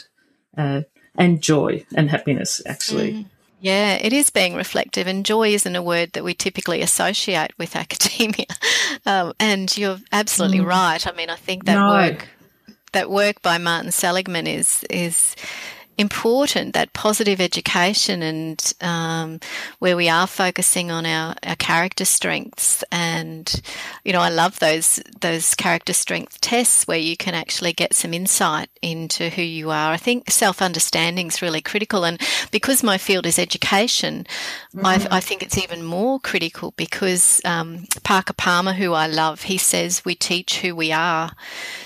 [0.58, 0.82] uh,
[1.16, 2.62] and joy and happiness.
[2.66, 3.14] Actually.
[3.14, 3.26] Mm.
[3.62, 7.76] Yeah, it is being reflective, and joy isn't a word that we typically associate with
[7.76, 8.48] academia.
[9.06, 10.66] Um, and you're absolutely mm.
[10.66, 11.06] right.
[11.06, 11.90] I mean, I think that no.
[11.90, 12.28] work
[12.94, 15.36] that work by Martin Seligman is is
[16.02, 19.40] important that positive education and um,
[19.80, 22.84] where we are focusing on our, our character strengths.
[22.92, 23.62] And
[24.04, 28.14] you know I love those those character strength tests where you can actually get some
[28.14, 29.94] insight into who you are.
[29.94, 32.04] I think self understanding is really critical.
[32.04, 32.20] And
[32.52, 34.26] because my field is education
[34.76, 34.86] mm-hmm.
[34.86, 39.58] I, I, think it's even more critical because um, Parker Palmer who I love he
[39.58, 41.32] says we teach who we are.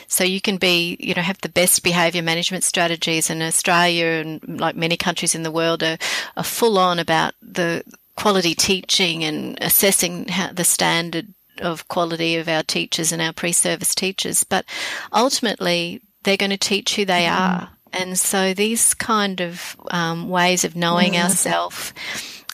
[0.08, 4.60] So you can be, you know, have the best behaviour management strategies in Australia and
[4.60, 5.98] like many countries in the world are,
[6.38, 7.84] are full on about the
[8.16, 11.28] quality teaching and assessing how, the standard
[11.60, 14.44] of quality of our teachers and our pre-service teachers.
[14.44, 14.66] But
[15.14, 17.32] ultimately, they're going to teach who they mm.
[17.32, 17.70] are.
[17.94, 21.24] And so these kind of um, ways of knowing mm.
[21.24, 21.94] ourselves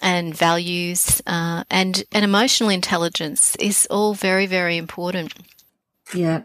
[0.01, 5.33] and values uh, and, and emotional intelligence is all very, very important.
[6.13, 6.41] Yeah,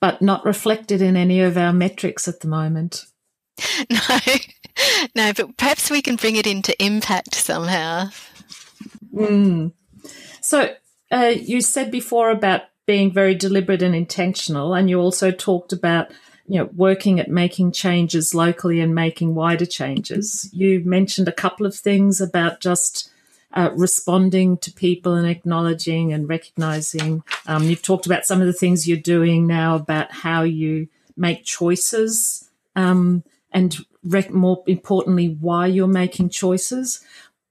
[0.00, 3.06] but not reflected in any of our metrics at the moment.
[3.90, 4.18] No,
[5.14, 8.08] no, but perhaps we can bring it into impact somehow.
[9.14, 9.72] Mm.
[10.40, 10.74] So,
[11.10, 16.10] uh, you said before about being very deliberate and intentional, and you also talked about
[16.46, 20.50] you know working at making changes locally and making wider changes.
[20.52, 23.10] You mentioned a couple of things about just
[23.54, 27.22] uh, responding to people and acknowledging and recognizing.
[27.46, 31.44] Um, you've talked about some of the things you're doing now about how you make
[31.44, 33.22] choices um,
[33.54, 37.02] and rec- more importantly, why you're making choices.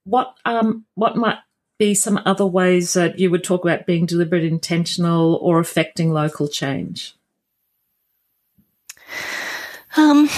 [0.04, 1.38] What um, what might
[1.80, 6.48] be some other ways that you would talk about being deliberate, intentional, or affecting local
[6.48, 7.16] change?
[9.96, 10.30] Um,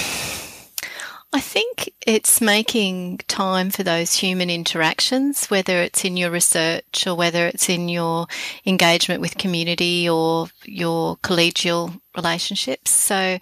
[1.36, 7.14] I think it's making time for those human interactions, whether it's in your research or
[7.14, 8.28] whether it's in your
[8.66, 12.92] engagement with community or your collegial relationships.
[12.92, 13.38] So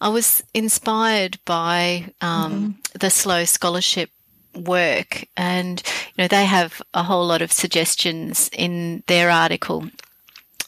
[0.00, 2.98] I was inspired by um, mm-hmm.
[2.98, 4.08] the Slow Scholarship
[4.56, 5.82] work and
[6.14, 9.90] you know they have a whole lot of suggestions in their article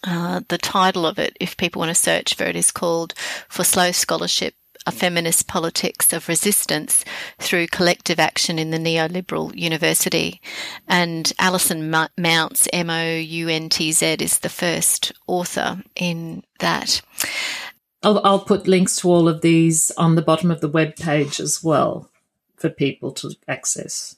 [0.05, 3.13] uh, the title of it, if people want to search for it, is called
[3.49, 4.55] For Slow Scholarship
[4.87, 7.05] a feminist politics of resistance
[7.39, 10.41] through collective action in the neoliberal university.
[10.87, 17.03] And Alison Mountz, M O U N T Z, is the first author in that.
[18.03, 21.41] I'll, I'll put links to all of these on the bottom of the web page
[21.41, 22.11] as well
[22.57, 24.17] for people to access.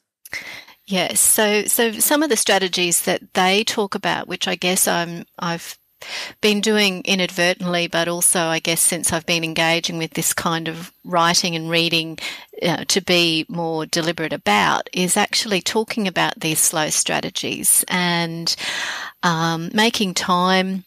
[0.87, 5.27] Yes, so so some of the strategies that they talk about, which I guess I'm
[5.39, 5.79] I've
[6.41, 10.93] been doing inadvertently, but also, I guess, since I've been engaging with this kind of
[11.05, 12.19] writing and reading
[12.63, 18.55] uh, to be more deliberate about, is actually talking about these slow strategies and
[19.23, 20.85] um, making time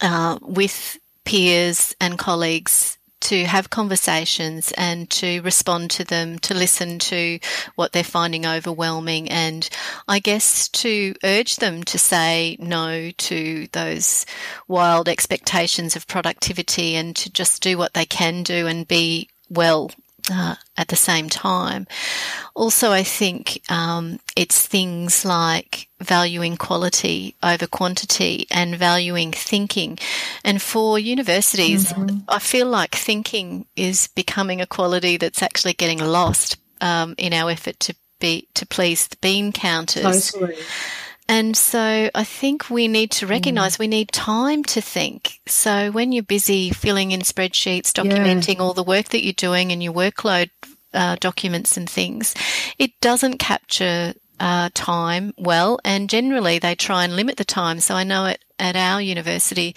[0.00, 6.98] uh, with peers and colleagues to have conversations and to respond to them, to listen
[6.98, 7.38] to
[7.74, 9.68] what they're finding overwhelming, and
[10.06, 14.26] I guess to urge them to say no to those
[14.68, 19.90] wild expectations of productivity and to just do what they can do and be well
[20.30, 21.86] uh, at the same time.
[22.54, 29.98] Also, I think um, it's things like valuing quality over quantity and valuing thinking.
[30.44, 32.18] And for universities, mm-hmm.
[32.28, 37.50] I feel like thinking is becoming a quality that's actually getting lost um, in our
[37.50, 40.32] effort to be to please the bean counters.
[40.32, 40.56] Totally.
[41.28, 43.80] And so I think we need to recognize mm.
[43.80, 45.40] we need time to think.
[45.46, 48.62] So when you're busy filling in spreadsheets, documenting yeah.
[48.62, 50.50] all the work that you're doing and your workload
[50.94, 52.34] uh, documents and things,
[52.78, 55.80] it doesn't capture uh, time well.
[55.84, 57.80] And generally they try and limit the time.
[57.80, 59.74] So I know at, at our university,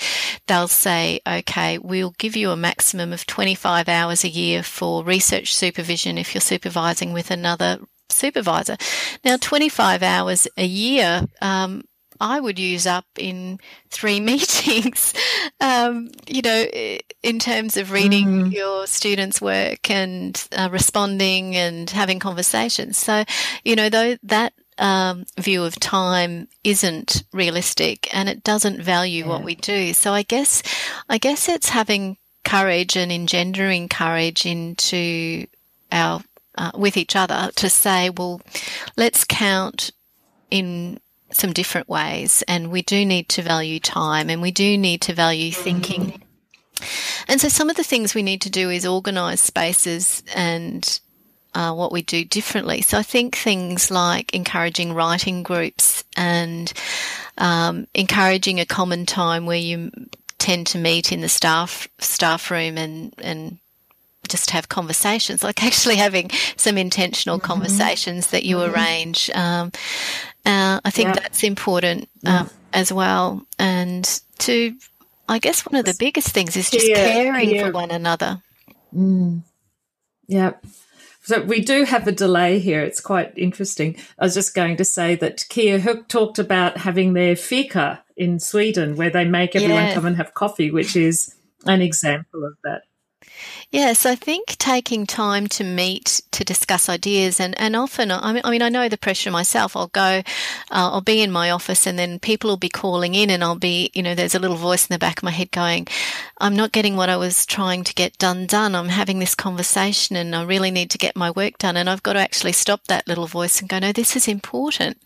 [0.47, 5.55] they'll say, okay, we'll give you a maximum of 25 hours a year for research
[5.55, 7.79] supervision if you're supervising with another
[8.09, 8.77] supervisor.
[9.23, 11.83] Now, 25 hours a year, um,
[12.21, 15.13] I would use up in three meetings,
[15.59, 16.65] um, you know,
[17.23, 18.53] in terms of reading mm.
[18.53, 22.97] your students' work and uh, responding and having conversations.
[22.97, 23.23] So,
[23.63, 29.29] you know, though that um, view of time isn't realistic and it doesn't value yeah.
[29.29, 29.93] what we do.
[29.93, 30.63] So I guess,
[31.09, 35.45] I guess it's having courage and engendering courage into
[35.91, 36.21] our
[36.59, 38.41] uh, with each other to say, well,
[38.97, 39.91] let's count
[40.51, 40.99] in
[41.31, 45.13] some different ways, and we do need to value time, and we do need to
[45.13, 46.21] value thinking.
[47.27, 50.99] And so, some of the things we need to do is organise spaces and
[51.53, 52.81] uh, what we do differently.
[52.81, 56.71] So, I think things like encouraging writing groups and
[57.37, 59.91] um, encouraging a common time where you
[60.39, 63.59] tend to meet in the staff staff room and and
[64.29, 67.45] just have conversations, like actually having some intentional mm-hmm.
[67.45, 68.73] conversations that you mm-hmm.
[68.73, 69.29] arrange.
[69.31, 69.71] Um,
[70.45, 71.21] uh, I think yeah.
[71.21, 72.41] that's important yeah.
[72.41, 73.45] um, as well.
[73.57, 74.05] And
[74.39, 74.75] to,
[75.27, 78.41] I guess one of the biggest things is just yeah, caring for one another.
[78.93, 79.43] Mm.
[80.27, 80.53] Yeah.
[81.23, 82.81] So we do have a delay here.
[82.81, 83.97] It's quite interesting.
[84.17, 88.39] I was just going to say that Kia Höök talked about having their fika in
[88.39, 92.81] Sweden, where they make everyone come and have coffee, which is an example of that.
[93.71, 98.41] Yes, I think taking time to meet to discuss ideas, and, and often, I mean,
[98.43, 99.77] I mean, I know the pressure myself.
[99.77, 100.23] I'll go, uh,
[100.71, 103.91] I'll be in my office, and then people will be calling in, and I'll be,
[103.93, 105.87] you know, there's a little voice in the back of my head going,
[106.39, 108.73] I'm not getting what I was trying to get done done.
[108.73, 112.01] I'm having this conversation, and I really need to get my work done, and I've
[112.01, 114.97] got to actually stop that little voice and go, no, this is important.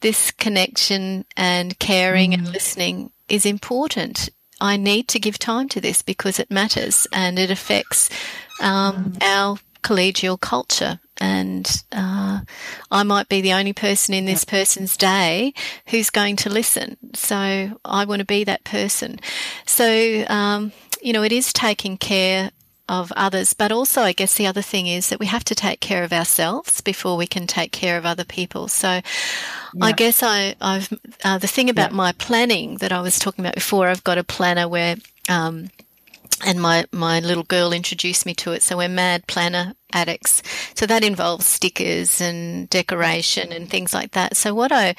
[0.00, 2.34] This connection and caring mm.
[2.34, 4.28] and listening is important
[4.62, 8.08] I need to give time to this because it matters and it affects
[8.60, 11.00] um, our collegial culture.
[11.20, 12.40] And uh,
[12.90, 15.52] I might be the only person in this person's day
[15.88, 16.96] who's going to listen.
[17.14, 19.18] So I want to be that person.
[19.66, 22.52] So, um, you know, it is taking care
[22.88, 23.54] of others.
[23.54, 26.12] But also, I guess the other thing is that we have to take care of
[26.12, 28.68] ourselves before we can take care of other people.
[28.68, 29.02] So, yeah.
[29.80, 30.92] I guess I, have
[31.24, 31.96] uh, the thing about yeah.
[31.96, 33.88] my planning that I was talking about before.
[33.88, 34.96] I've got a planner where.
[35.28, 35.70] Um,
[36.44, 38.64] and my, my little girl introduced me to it.
[38.64, 40.42] So we're mad planner addicts.
[40.74, 44.36] So that involves stickers and decoration and things like that.
[44.36, 44.96] So what I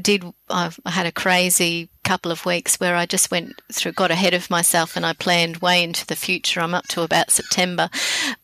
[0.00, 4.12] did I've, I had a crazy couple of weeks where I just went through, got
[4.12, 6.60] ahead of myself, and I planned way into the future.
[6.60, 7.90] I'm up to about September,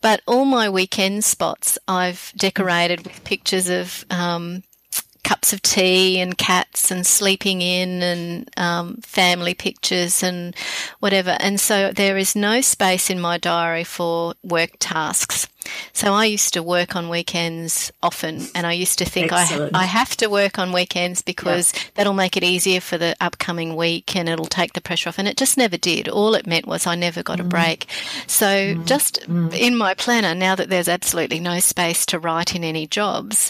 [0.01, 4.63] but all my weekend spots I've decorated with pictures of um,
[5.43, 10.55] cups of tea and cats and sleeping in and um, family pictures and
[11.01, 11.35] whatever.
[11.37, 15.49] And so there is no space in my diary for work tasks.
[15.93, 19.85] So I used to work on weekends often, and I used to think I, I
[19.85, 21.81] have to work on weekends because yeah.
[21.95, 25.19] that'll make it easier for the upcoming week and it'll take the pressure off.
[25.19, 26.09] And it just never did.
[26.09, 27.45] All it meant was I never got mm.
[27.45, 27.87] a break.
[28.27, 28.85] So mm.
[28.85, 29.53] just mm.
[29.57, 33.49] in my planner, now that there's absolutely no space to write in any jobs,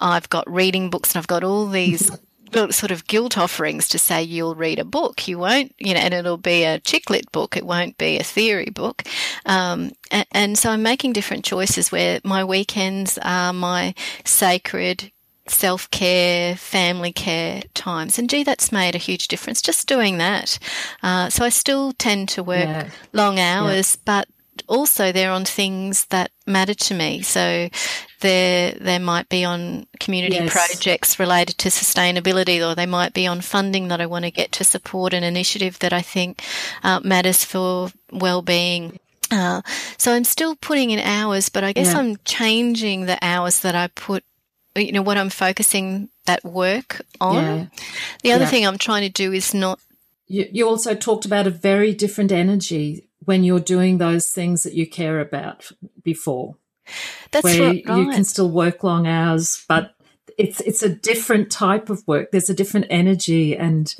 [0.00, 2.10] I've got reading books and I've got all these
[2.70, 5.28] sort of guilt offerings to say you'll read a book.
[5.28, 7.56] You won't, you know, and it'll be a chick lit book.
[7.56, 9.02] It won't be a theory book.
[9.46, 13.94] Um, and, and, so I'm making different choices where my weekends are my
[14.24, 15.10] sacred
[15.46, 18.18] self care, family care times.
[18.18, 20.58] And gee, that's made a huge difference just doing that.
[21.02, 22.90] Uh, so I still tend to work yeah.
[23.12, 24.02] long hours, yeah.
[24.04, 24.28] but
[24.66, 27.22] also they're on things that matter to me.
[27.22, 27.68] So
[28.20, 30.52] they they might be on community yes.
[30.52, 34.52] projects related to sustainability, or they might be on funding that I want to get
[34.52, 36.42] to support an initiative that I think
[36.82, 38.98] uh, matters for well-being.
[39.30, 39.60] Uh,
[39.98, 41.98] so I'm still putting in hours, but I guess yeah.
[41.98, 44.24] I'm changing the hours that I put
[44.74, 47.34] you know, what I'm focusing that work on.
[47.34, 47.66] Yeah.
[48.22, 48.50] The other yeah.
[48.50, 49.80] thing I'm trying to do is not.
[50.26, 54.74] You, you also talked about a very different energy when you're doing those things that
[54.74, 55.70] you care about
[56.02, 56.56] before.
[57.30, 57.76] That's where right.
[57.84, 59.94] you can still work long hours, but
[60.36, 62.30] it's it's a different type of work.
[62.30, 63.94] There's a different energy and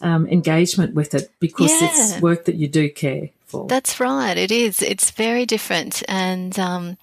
[0.00, 1.88] um, engagement with it because yeah.
[1.88, 3.66] it's work that you do care for.
[3.66, 4.36] That's right.
[4.36, 4.82] It is.
[4.82, 6.96] It's very different, and um,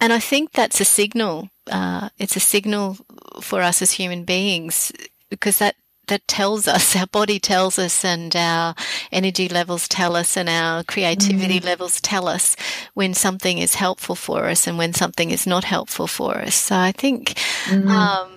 [0.00, 1.48] and I think that's a signal.
[1.70, 2.98] Uh, it's a signal
[3.40, 4.92] for us as human beings
[5.30, 5.76] because that
[6.08, 8.74] that tells us our body tells us and our
[9.12, 11.64] energy levels tell us and our creativity mm.
[11.64, 12.56] levels tell us
[12.94, 16.76] when something is helpful for us and when something is not helpful for us so
[16.76, 17.34] i think
[17.66, 17.88] mm.
[17.88, 18.30] um,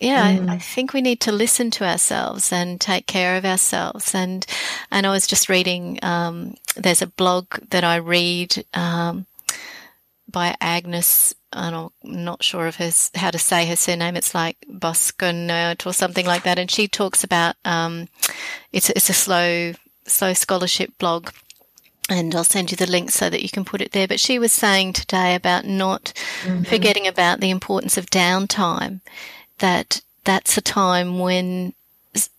[0.00, 0.48] yeah, mm.
[0.48, 4.14] I, I, think we need to listen to ourselves and take care of ourselves.
[4.14, 4.46] And
[4.90, 5.98] and I was just reading.
[6.02, 9.26] Um, there's a blog that I read um,
[10.26, 11.34] by Agnes.
[11.52, 14.16] I'm not sure of his, how to say her surname.
[14.16, 16.58] It's like Bosconert or something like that.
[16.58, 18.08] And she talks about, um,
[18.72, 19.72] it's, it's a slow,
[20.06, 21.30] slow scholarship blog.
[22.08, 24.08] And I'll send you the link so that you can put it there.
[24.08, 26.64] But she was saying today about not mm-hmm.
[26.64, 29.00] forgetting about the importance of downtime,
[29.58, 31.72] that that's a time when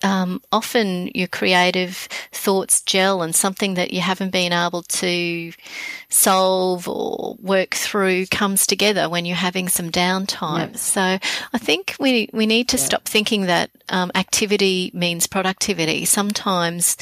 [0.04, 1.96] um, often your creative
[2.32, 5.52] thoughts gel and something that you haven't been able to
[6.10, 10.78] solve or work through comes together when you're having some downtime.
[10.78, 16.06] So I think we, we need to stop thinking that um, activity means productivity.
[16.06, 16.98] Sometimes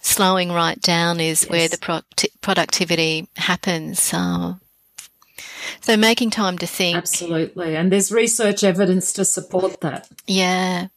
[0.00, 1.50] slowing right down is yes.
[1.50, 4.00] where the pro- productivity happens.
[4.00, 6.96] So making time to think.
[6.96, 7.76] Absolutely.
[7.76, 10.08] And there's research evidence to support that.
[10.26, 10.88] Yeah.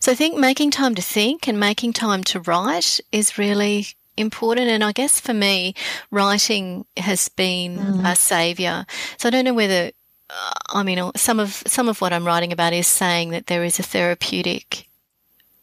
[0.00, 3.86] So I think making time to think and making time to write is really
[4.16, 4.68] important.
[4.68, 5.74] And I guess for me,
[6.10, 8.10] writing has been mm.
[8.10, 8.86] a savior.
[9.18, 9.90] So I don't know whether,
[10.30, 13.64] uh, I mean, some of, some of what I'm writing about is saying that there
[13.64, 14.86] is a therapeutic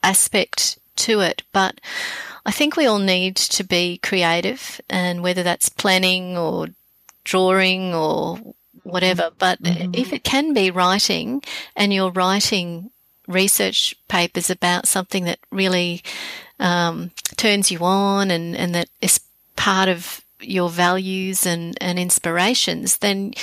[0.02, 1.80] aspect to it, but
[2.46, 6.68] I think we all need to be creative and whether that's planning or
[7.24, 8.40] drawing or
[8.84, 9.32] whatever.
[9.38, 9.92] But mm-hmm.
[9.94, 11.44] if it can be writing
[11.76, 12.92] and you're writing
[13.30, 16.02] research papers about something that really
[16.60, 19.22] um, turns you on and, and that is
[19.56, 23.34] part of your values and, and inspirations, then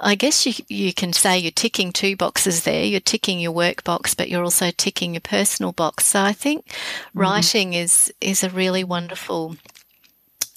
[0.00, 2.84] I guess you, you can say you're ticking two boxes there.
[2.84, 6.06] You're ticking your work box, but you're also ticking your personal box.
[6.06, 7.18] So I think mm-hmm.
[7.18, 9.56] writing is, is a really wonderful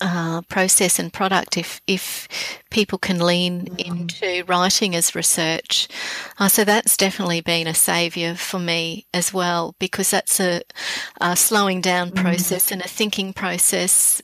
[0.04, 2.28] uh, process and product if if
[2.70, 5.88] people can lean into writing as research.
[6.38, 10.62] Uh, so that's definitely been a saviour for me as well because that's a,
[11.22, 12.16] a slowing down mm.
[12.16, 14.22] process and a thinking process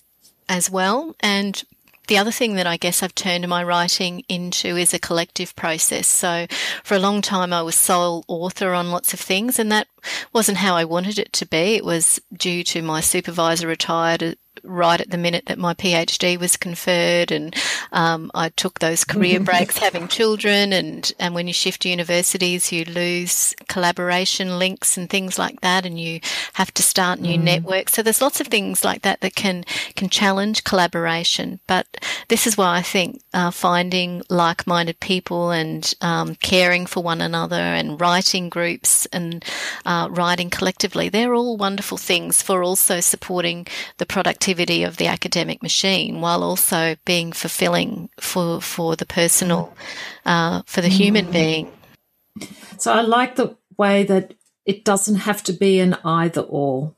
[0.50, 1.16] as well.
[1.22, 1.64] And
[2.08, 6.08] the other thing that I guess I've turned my writing into is a collective process.
[6.08, 6.48] So
[6.84, 9.88] for a long time, I was sole author on lots of things, and that
[10.34, 11.76] wasn't how I wanted it to be.
[11.76, 16.58] It was due to my supervisor retired right at the minute that my PhD was
[16.58, 17.56] conferred, and
[17.92, 20.74] um, I took those career breaks having children.
[20.74, 26.00] And, and when you shift universities, you lose collaboration links and things like that, and
[26.00, 26.20] you
[26.54, 27.44] have to start new mm.
[27.44, 27.94] networks.
[27.94, 29.64] So there's lots of things like that that can
[29.96, 31.60] can challenge collaboration.
[31.68, 31.86] But
[32.28, 37.56] this is why I think uh, finding like-minded people and um, caring for one another
[37.56, 39.44] and writing groups and
[39.86, 45.06] uh, writing collectively, they're all wonderful things for also supporting the productivity activity of the
[45.06, 49.76] academic machine while also being fulfilling for, for the personal,
[50.26, 51.32] uh, for the human mm.
[51.32, 51.72] being.
[52.80, 54.34] So I like the way that
[54.66, 56.96] it doesn't have to be an either or.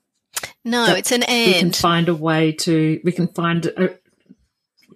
[0.64, 1.54] No, it's an and.
[1.54, 3.97] We can find a way to, we can find, a,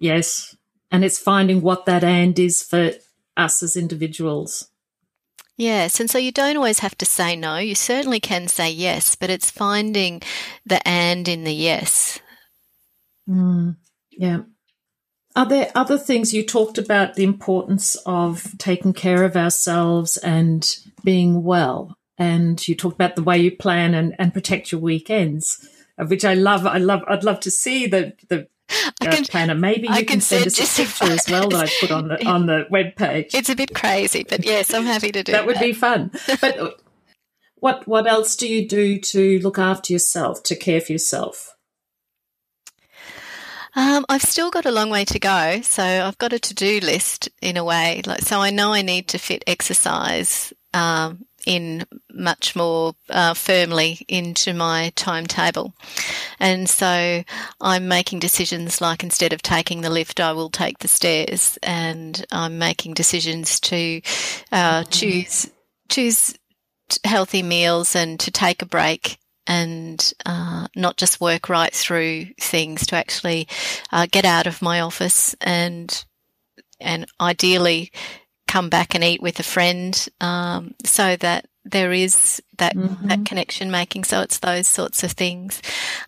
[0.00, 0.56] yes,
[0.90, 2.92] and it's finding what that and is for
[3.36, 4.70] us as individuals.
[5.58, 7.58] Yes, and so you don't always have to say no.
[7.58, 10.22] You certainly can say yes, but it's finding
[10.64, 12.18] the and in the yes.
[13.28, 13.76] Mm,
[14.10, 14.40] yeah.
[15.34, 20.66] Are there other things you talked about the importance of taking care of ourselves and
[21.04, 21.96] being well?
[22.16, 25.68] And you talked about the way you plan and, and protect your weekends,
[25.98, 26.66] which I love.
[26.66, 27.02] I love.
[27.06, 28.48] I'd love to see the the
[29.00, 29.54] I can, planner.
[29.54, 32.24] Maybe you I can, send us a picture as well that I put on the
[32.26, 33.34] on the web page.
[33.34, 35.40] It's a bit crazy, but yes, I'm happy to do that.
[35.40, 36.10] That would be fun.
[36.40, 36.80] But
[37.56, 41.55] what what else do you do to look after yourself, to care for yourself?
[43.76, 47.28] Um, I've still got a long way to go, so I've got a to-do list
[47.42, 48.00] in a way.
[48.06, 54.00] Like, so I know I need to fit exercise um, in much more uh, firmly
[54.08, 55.74] into my timetable,
[56.40, 57.22] and so
[57.60, 62.24] I'm making decisions like instead of taking the lift, I will take the stairs, and
[62.32, 64.00] I'm making decisions to
[64.52, 65.50] uh, choose
[65.90, 66.34] choose
[67.04, 72.86] healthy meals and to take a break and uh, not just work right through things
[72.86, 73.48] to actually
[73.92, 76.04] uh, get out of my office and
[76.80, 77.90] and ideally
[78.46, 83.08] come back and eat with a friend um, so that there is that mm-hmm.
[83.08, 84.04] that connection making.
[84.04, 85.60] So it's those sorts of things.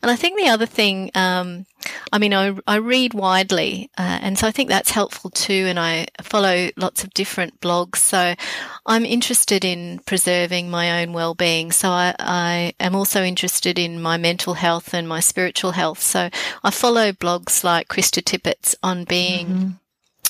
[0.03, 1.67] And I think the other thing, um,
[2.13, 5.67] I mean, I, I read widely, uh, and so I think that's helpful too.
[5.69, 7.97] And I follow lots of different blogs.
[7.97, 8.35] So
[8.87, 11.73] I'm interested in preserving my own well-being.
[11.73, 16.01] So I, I am also interested in my mental health and my spiritual health.
[16.01, 16.31] So
[16.63, 19.47] I follow blogs like Krista Tippett's on being.
[19.47, 19.69] Mm-hmm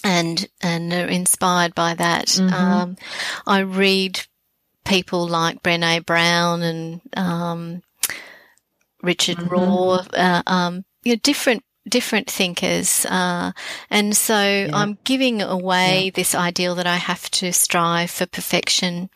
[0.05, 2.27] and and are inspired by that.
[2.27, 2.55] Mm-hmm.
[2.55, 2.97] Um,
[3.47, 4.21] I read
[4.85, 7.83] people like Brené Brown and um,
[9.03, 9.55] Richard mm-hmm.
[9.55, 13.53] Rohr, uh, um, you know, different different thinkers, uh,
[13.91, 14.71] and so yeah.
[14.73, 16.11] I'm giving away yeah.
[16.15, 19.11] this ideal that I have to strive for perfection,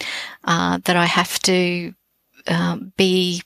[0.44, 1.94] uh, that I have to
[2.46, 3.42] um, be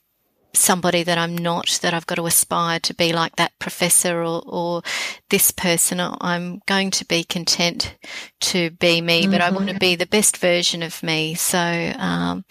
[0.56, 4.42] somebody that I'm not, that I've got to aspire to be like that professor or,
[4.46, 4.82] or
[5.30, 6.00] this person.
[6.00, 7.96] I'm going to be content
[8.40, 9.32] to be me, mm-hmm.
[9.32, 9.78] but I want to mm-hmm.
[9.78, 11.34] be the best version of me.
[11.34, 12.44] So, um,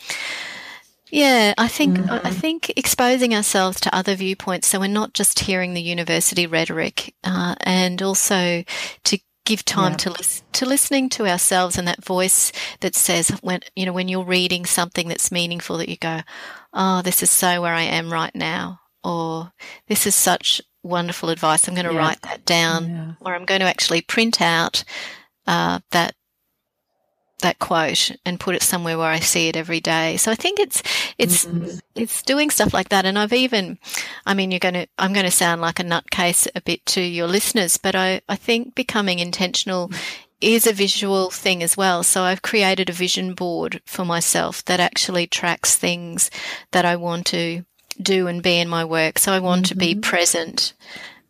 [1.09, 2.27] yeah, I think mm-hmm.
[2.27, 7.13] I think exposing ourselves to other viewpoints, so we're not just hearing the university rhetoric,
[7.23, 8.63] uh, and also
[9.03, 9.97] to give time yeah.
[9.97, 12.51] to lis- to listening to ourselves and that voice
[12.81, 16.21] that says when you know when you're reading something that's meaningful that you go
[16.75, 19.53] oh, this is so where I am right now, or
[19.87, 21.67] this is such wonderful advice.
[21.67, 21.99] I'm going to yeah.
[21.99, 23.11] write that down, yeah.
[23.21, 24.83] or I'm going to actually print out
[25.47, 26.15] uh, that
[27.41, 30.17] that quote and put it somewhere where I see it every day.
[30.17, 30.81] So I think it's
[31.17, 31.77] it's mm-hmm.
[31.95, 33.05] it's doing stuff like that.
[33.05, 33.77] And I've even,
[34.25, 37.01] I mean, you're going to I'm going to sound like a nutcase a bit to
[37.01, 39.91] your listeners, but I I think becoming intentional
[40.45, 42.03] is a visual thing as well.
[42.03, 46.29] So I've created a vision board for myself that actually tracks things
[46.71, 47.65] that I want to
[48.01, 49.17] do and be in my work.
[49.17, 49.73] So I want mm-hmm.
[49.73, 50.01] to be mm-hmm.
[50.01, 50.73] present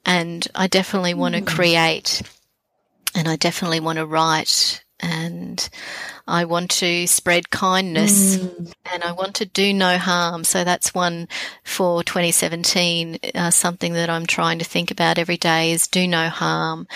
[0.06, 2.22] and I definitely want to create
[3.16, 5.70] and I definitely want to write and
[6.28, 8.74] I want to spread kindness mm.
[8.92, 10.44] and I want to do no harm.
[10.44, 11.28] So that's one
[11.64, 13.20] for 2017.
[13.36, 16.88] Uh, something that I'm trying to think about every day is do no harm.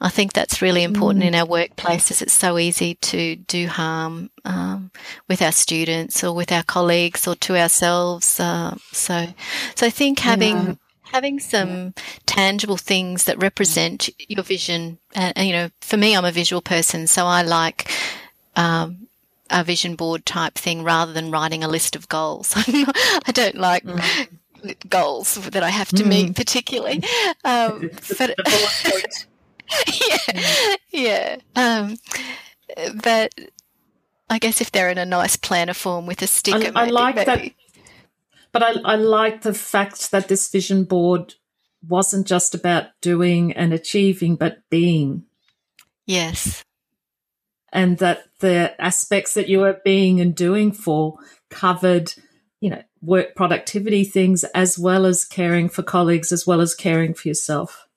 [0.00, 1.28] I think that's really important mm.
[1.28, 2.22] in our workplaces.
[2.22, 4.90] It's so easy to do harm um,
[5.28, 8.40] with our students or with our colleagues or to ourselves.
[8.40, 9.26] Uh, so,
[9.76, 10.74] so I think having yeah
[11.12, 11.94] having some
[12.26, 14.98] tangible things that represent your vision.
[15.14, 17.90] And, and, you know, for me, I'm a visual person, so I like
[18.56, 19.08] um,
[19.50, 22.52] a vision board type thing rather than writing a list of goals.
[22.56, 23.84] I don't like.
[23.84, 24.26] Mm.
[24.88, 26.06] Goals that I have to mm.
[26.06, 27.02] meet, particularly,
[27.44, 28.32] um, but
[30.08, 31.36] yeah, yeah.
[31.56, 31.96] Um,
[33.02, 33.34] but
[34.30, 37.16] I guess if they're in a nice planner form with a sticker, I, I like
[37.16, 37.26] maybe.
[37.26, 37.52] that
[38.52, 41.34] but I, I like the fact that this vision board
[41.86, 45.24] wasn't just about doing and achieving, but being.
[46.06, 46.62] Yes.
[47.72, 52.12] And that the aspects that you were being and doing for covered,
[52.60, 57.14] you know, work productivity things as well as caring for colleagues, as well as caring
[57.14, 57.88] for yourself.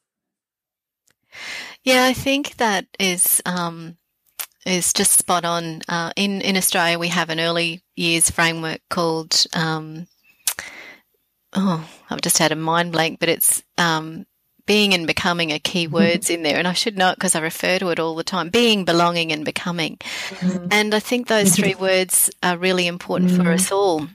[1.83, 3.97] Yeah, I think that is um,
[4.65, 5.81] is just spot on.
[5.87, 10.07] Uh, in in Australia, we have an early years framework called um,
[11.55, 14.25] oh, I've just had a mind blank, but it's um,
[14.65, 15.95] being and becoming are key mm-hmm.
[15.95, 16.57] words in there.
[16.57, 19.31] And I should know it because I refer to it all the time being, belonging,
[19.31, 19.97] and becoming.
[19.97, 20.67] Mm-hmm.
[20.71, 23.43] And I think those three words are really important mm-hmm.
[23.43, 24.07] for us all.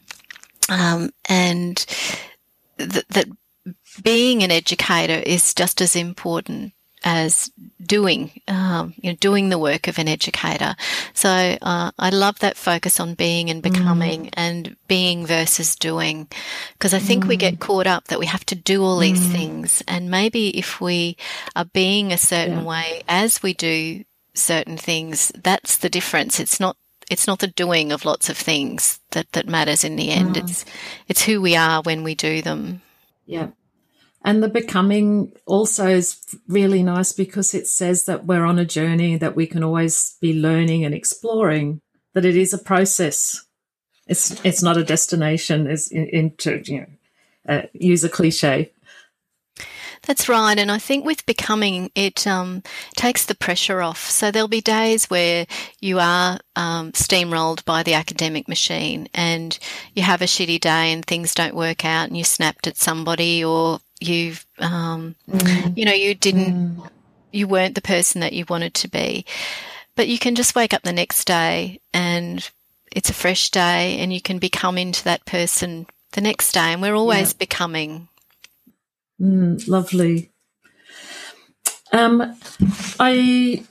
[0.68, 1.84] Um, and
[2.78, 3.26] th- that
[4.02, 6.72] being an educator is just as important
[7.02, 7.50] as
[7.82, 10.76] doing, um, you know, doing the work of an educator.
[11.14, 14.30] So uh, I love that focus on being and becoming, mm.
[14.34, 16.28] and being versus doing,
[16.74, 17.28] because I think mm.
[17.28, 17.60] we get mm.
[17.60, 19.32] caught up that we have to do all these mm.
[19.32, 21.16] things, and maybe if we
[21.56, 22.64] are being a certain yeah.
[22.64, 26.38] way as we do certain things, that's the difference.
[26.40, 26.76] It's not
[27.10, 30.36] it's not the doing of lots of things that that matters in the end.
[30.36, 30.42] Mm.
[30.42, 30.64] It's
[31.08, 32.82] it's who we are when we do them.
[33.26, 33.48] Yeah.
[34.22, 39.16] And the becoming also is really nice because it says that we're on a journey,
[39.16, 41.80] that we can always be learning and exploring,
[42.12, 43.46] that it is a process.
[44.06, 46.86] It's, it's not a destination, is into, you know,
[47.48, 48.72] uh, use a cliche.
[50.06, 50.58] That's right.
[50.58, 52.62] And I think with becoming, it um,
[52.96, 54.08] takes the pressure off.
[54.10, 55.46] So there'll be days where
[55.80, 59.58] you are um, steamrolled by the academic machine and
[59.94, 63.44] you have a shitty day and things don't work out and you snapped at somebody
[63.44, 65.76] or you've, um, mm.
[65.76, 66.90] you know, you didn't, mm.
[67.32, 69.24] you weren't the person that you wanted to be.
[69.96, 72.48] But you can just wake up the next day and
[72.92, 76.72] it's a fresh day and you can become into that person the next day.
[76.72, 77.38] And we're always yeah.
[77.38, 78.08] becoming.
[79.20, 80.30] Mm, lovely.
[81.92, 82.36] Um,
[82.98, 83.64] I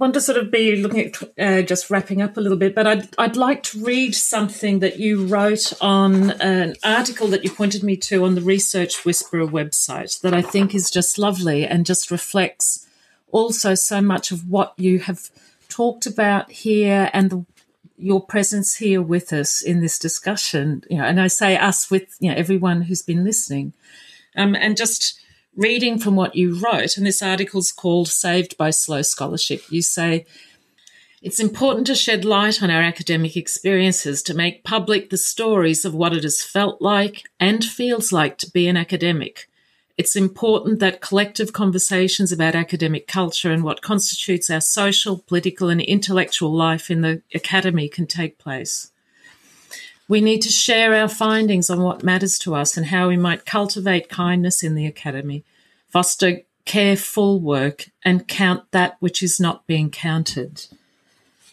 [0.00, 2.86] want to sort of be looking at uh, just wrapping up a little bit, but
[2.86, 7.82] I'd, I'd like to read something that you wrote on an article that you pointed
[7.82, 12.10] me to on the Research Whisperer website that I think is just lovely and just
[12.10, 12.88] reflects
[13.30, 15.28] also so much of what you have
[15.68, 17.44] talked about here and the,
[17.98, 20.82] your presence here with us in this discussion.
[20.88, 23.74] You know, and I say us with you know everyone who's been listening,
[24.34, 25.19] um, and just
[25.56, 29.82] reading from what you wrote, and this article is called Saved by Slow Scholarship, you
[29.82, 30.26] say,
[31.22, 35.94] it's important to shed light on our academic experiences to make public the stories of
[35.94, 39.46] what it has felt like and feels like to be an academic.
[39.98, 45.82] It's important that collective conversations about academic culture and what constitutes our social, political, and
[45.82, 48.90] intellectual life in the academy can take place.
[50.10, 53.46] We need to share our findings on what matters to us and how we might
[53.46, 55.44] cultivate kindness in the Academy,
[55.86, 60.66] foster careful work, and count that which is not being counted.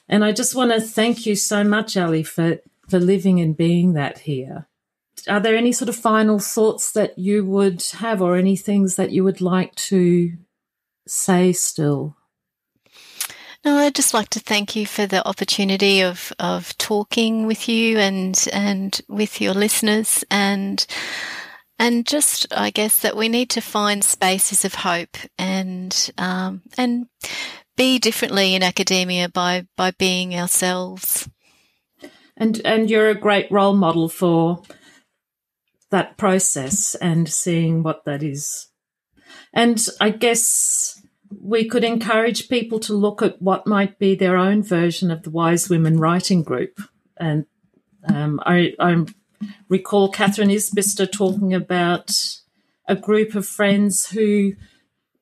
[0.10, 2.58] And I just want to thank you so much, Ali, for,
[2.90, 4.66] for living and being that here.
[5.28, 9.12] Are there any sort of final thoughts that you would have or any things that
[9.12, 10.36] you would like to
[11.06, 12.18] say still?
[13.68, 17.98] No, I'd just like to thank you for the opportunity of, of talking with you
[17.98, 20.88] and and with your listeners and
[21.78, 27.08] and just I guess that we need to find spaces of hope and um, and
[27.76, 31.28] be differently in academia by by being ourselves.
[32.38, 34.62] And and you're a great role model for
[35.92, 38.70] that process and seeing what that is.
[39.54, 40.97] And I guess
[41.30, 45.30] we could encourage people to look at what might be their own version of the
[45.30, 46.82] Wise Women Writing Group.
[47.18, 47.46] And
[48.08, 49.06] um, I, I,
[49.70, 52.12] recall Katherine Isbister talking about
[52.88, 54.54] a group of friends who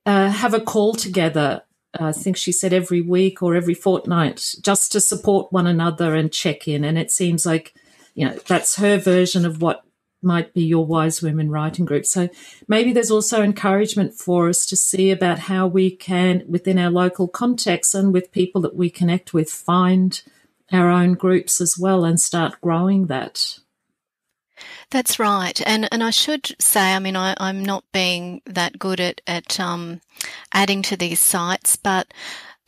[0.06, 1.62] uh, have a call together.
[1.98, 6.32] I think she said every week or every fortnight, just to support one another and
[6.32, 6.84] check in.
[6.84, 7.74] And it seems like,
[8.14, 9.82] you know, that's her version of what
[10.22, 12.06] might be your Wise Women Writing Group.
[12.06, 12.28] So
[12.66, 17.28] maybe there's also encouragement for us to see about how we can, within our local
[17.28, 20.22] context and with people that we connect with, find
[20.72, 23.58] our own groups as well and start growing that.
[24.90, 29.00] That's right, and and I should say, I mean, I, I'm not being that good
[29.00, 30.00] at at um,
[30.52, 32.06] adding to these sites, but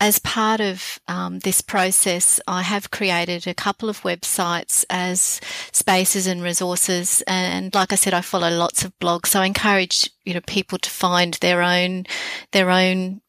[0.01, 5.41] as part of um, this process, I have created a couple of websites as
[5.73, 7.23] spaces and resources.
[7.27, 10.79] And like I said, I follow lots of blogs, so I encourage you know people
[10.79, 12.05] to find their own
[12.53, 13.23] their own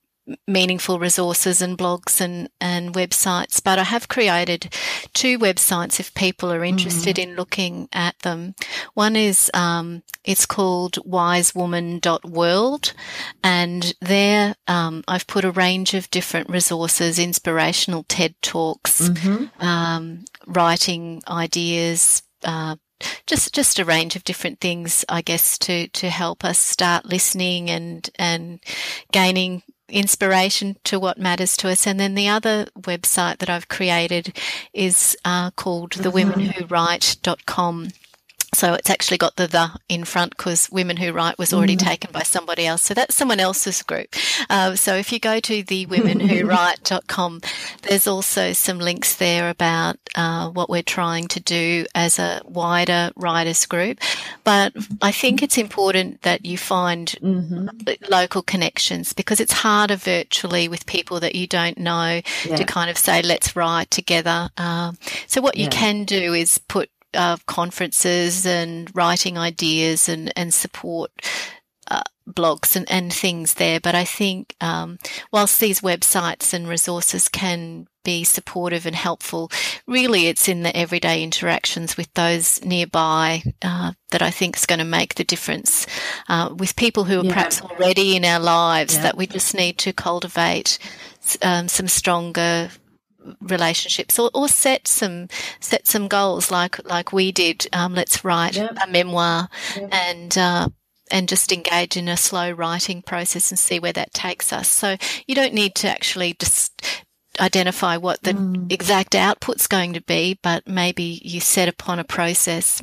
[0.48, 3.62] meaningful resources and blogs and, and websites.
[3.64, 4.74] But I have created
[5.14, 7.24] two websites if people are interested mm.
[7.24, 8.56] in looking at them.
[8.94, 12.94] One is, um, it's called wisewoman.world
[13.44, 19.66] and there, um, I've put a range of different resources, inspirational TED talks, mm-hmm.
[19.66, 22.76] um, writing ideas, uh,
[23.28, 27.70] just just a range of different things, I guess, to to help us start listening
[27.70, 28.60] and and
[29.12, 31.86] gaining inspiration to what matters to us.
[31.88, 34.38] And then the other website that I've created
[34.74, 36.10] is uh, called mm-hmm.
[36.10, 37.90] thewomenwhowrite.com.
[38.54, 41.86] So it's actually got the the in front because Women Who Write was already mm.
[41.86, 42.84] taken by somebody else.
[42.84, 44.16] So that's someone else's group.
[44.50, 47.42] Uh, so if you go to the womenwhowrite.com,
[47.84, 53.12] there's also some links there about uh, what we're trying to do as a wider
[53.16, 54.00] writers group.
[54.44, 57.68] But I think it's important that you find mm-hmm.
[58.10, 62.56] local connections because it's harder virtually with people that you don't know yeah.
[62.56, 64.50] to kind of say, let's write together.
[64.58, 64.94] Uh,
[65.28, 65.66] so what yeah.
[65.66, 71.12] you can do is put uh, conferences and writing ideas and, and support
[71.90, 73.80] uh, blogs and, and things there.
[73.80, 75.00] But I think um,
[75.32, 79.52] whilst these websites and resources can be supportive and helpful,
[79.88, 84.80] really it's in the everyday interactions with those nearby uh, that I think is going
[84.80, 85.86] to make the difference.
[86.28, 87.34] Uh, with people who are yeah.
[87.34, 89.04] perhaps already in our lives, yeah.
[89.04, 90.80] that we just need to cultivate
[91.42, 92.70] um, some stronger
[93.42, 95.28] relationships or, or set some
[95.60, 98.78] set some goals like like we did um, let's write yep.
[98.82, 99.90] a memoir yep.
[99.92, 100.70] and uh,
[101.12, 104.70] and just engage in a slow writing process and see where that takes us.
[104.70, 104.96] So
[105.28, 107.04] you don't need to actually just
[107.40, 108.72] identify what the mm.
[108.72, 112.82] exact output's going to be, but maybe you set upon a process.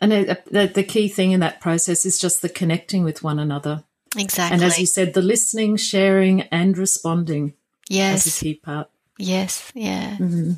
[0.00, 3.84] And the, the key thing in that process is just the connecting with one another.
[4.16, 4.54] Exactly.
[4.54, 7.54] And as you said, the listening, sharing, and responding.
[7.88, 8.26] Yes.
[8.26, 8.90] As a key part.
[9.18, 10.16] Yes, yeah.
[10.16, 10.52] Mm-hmm.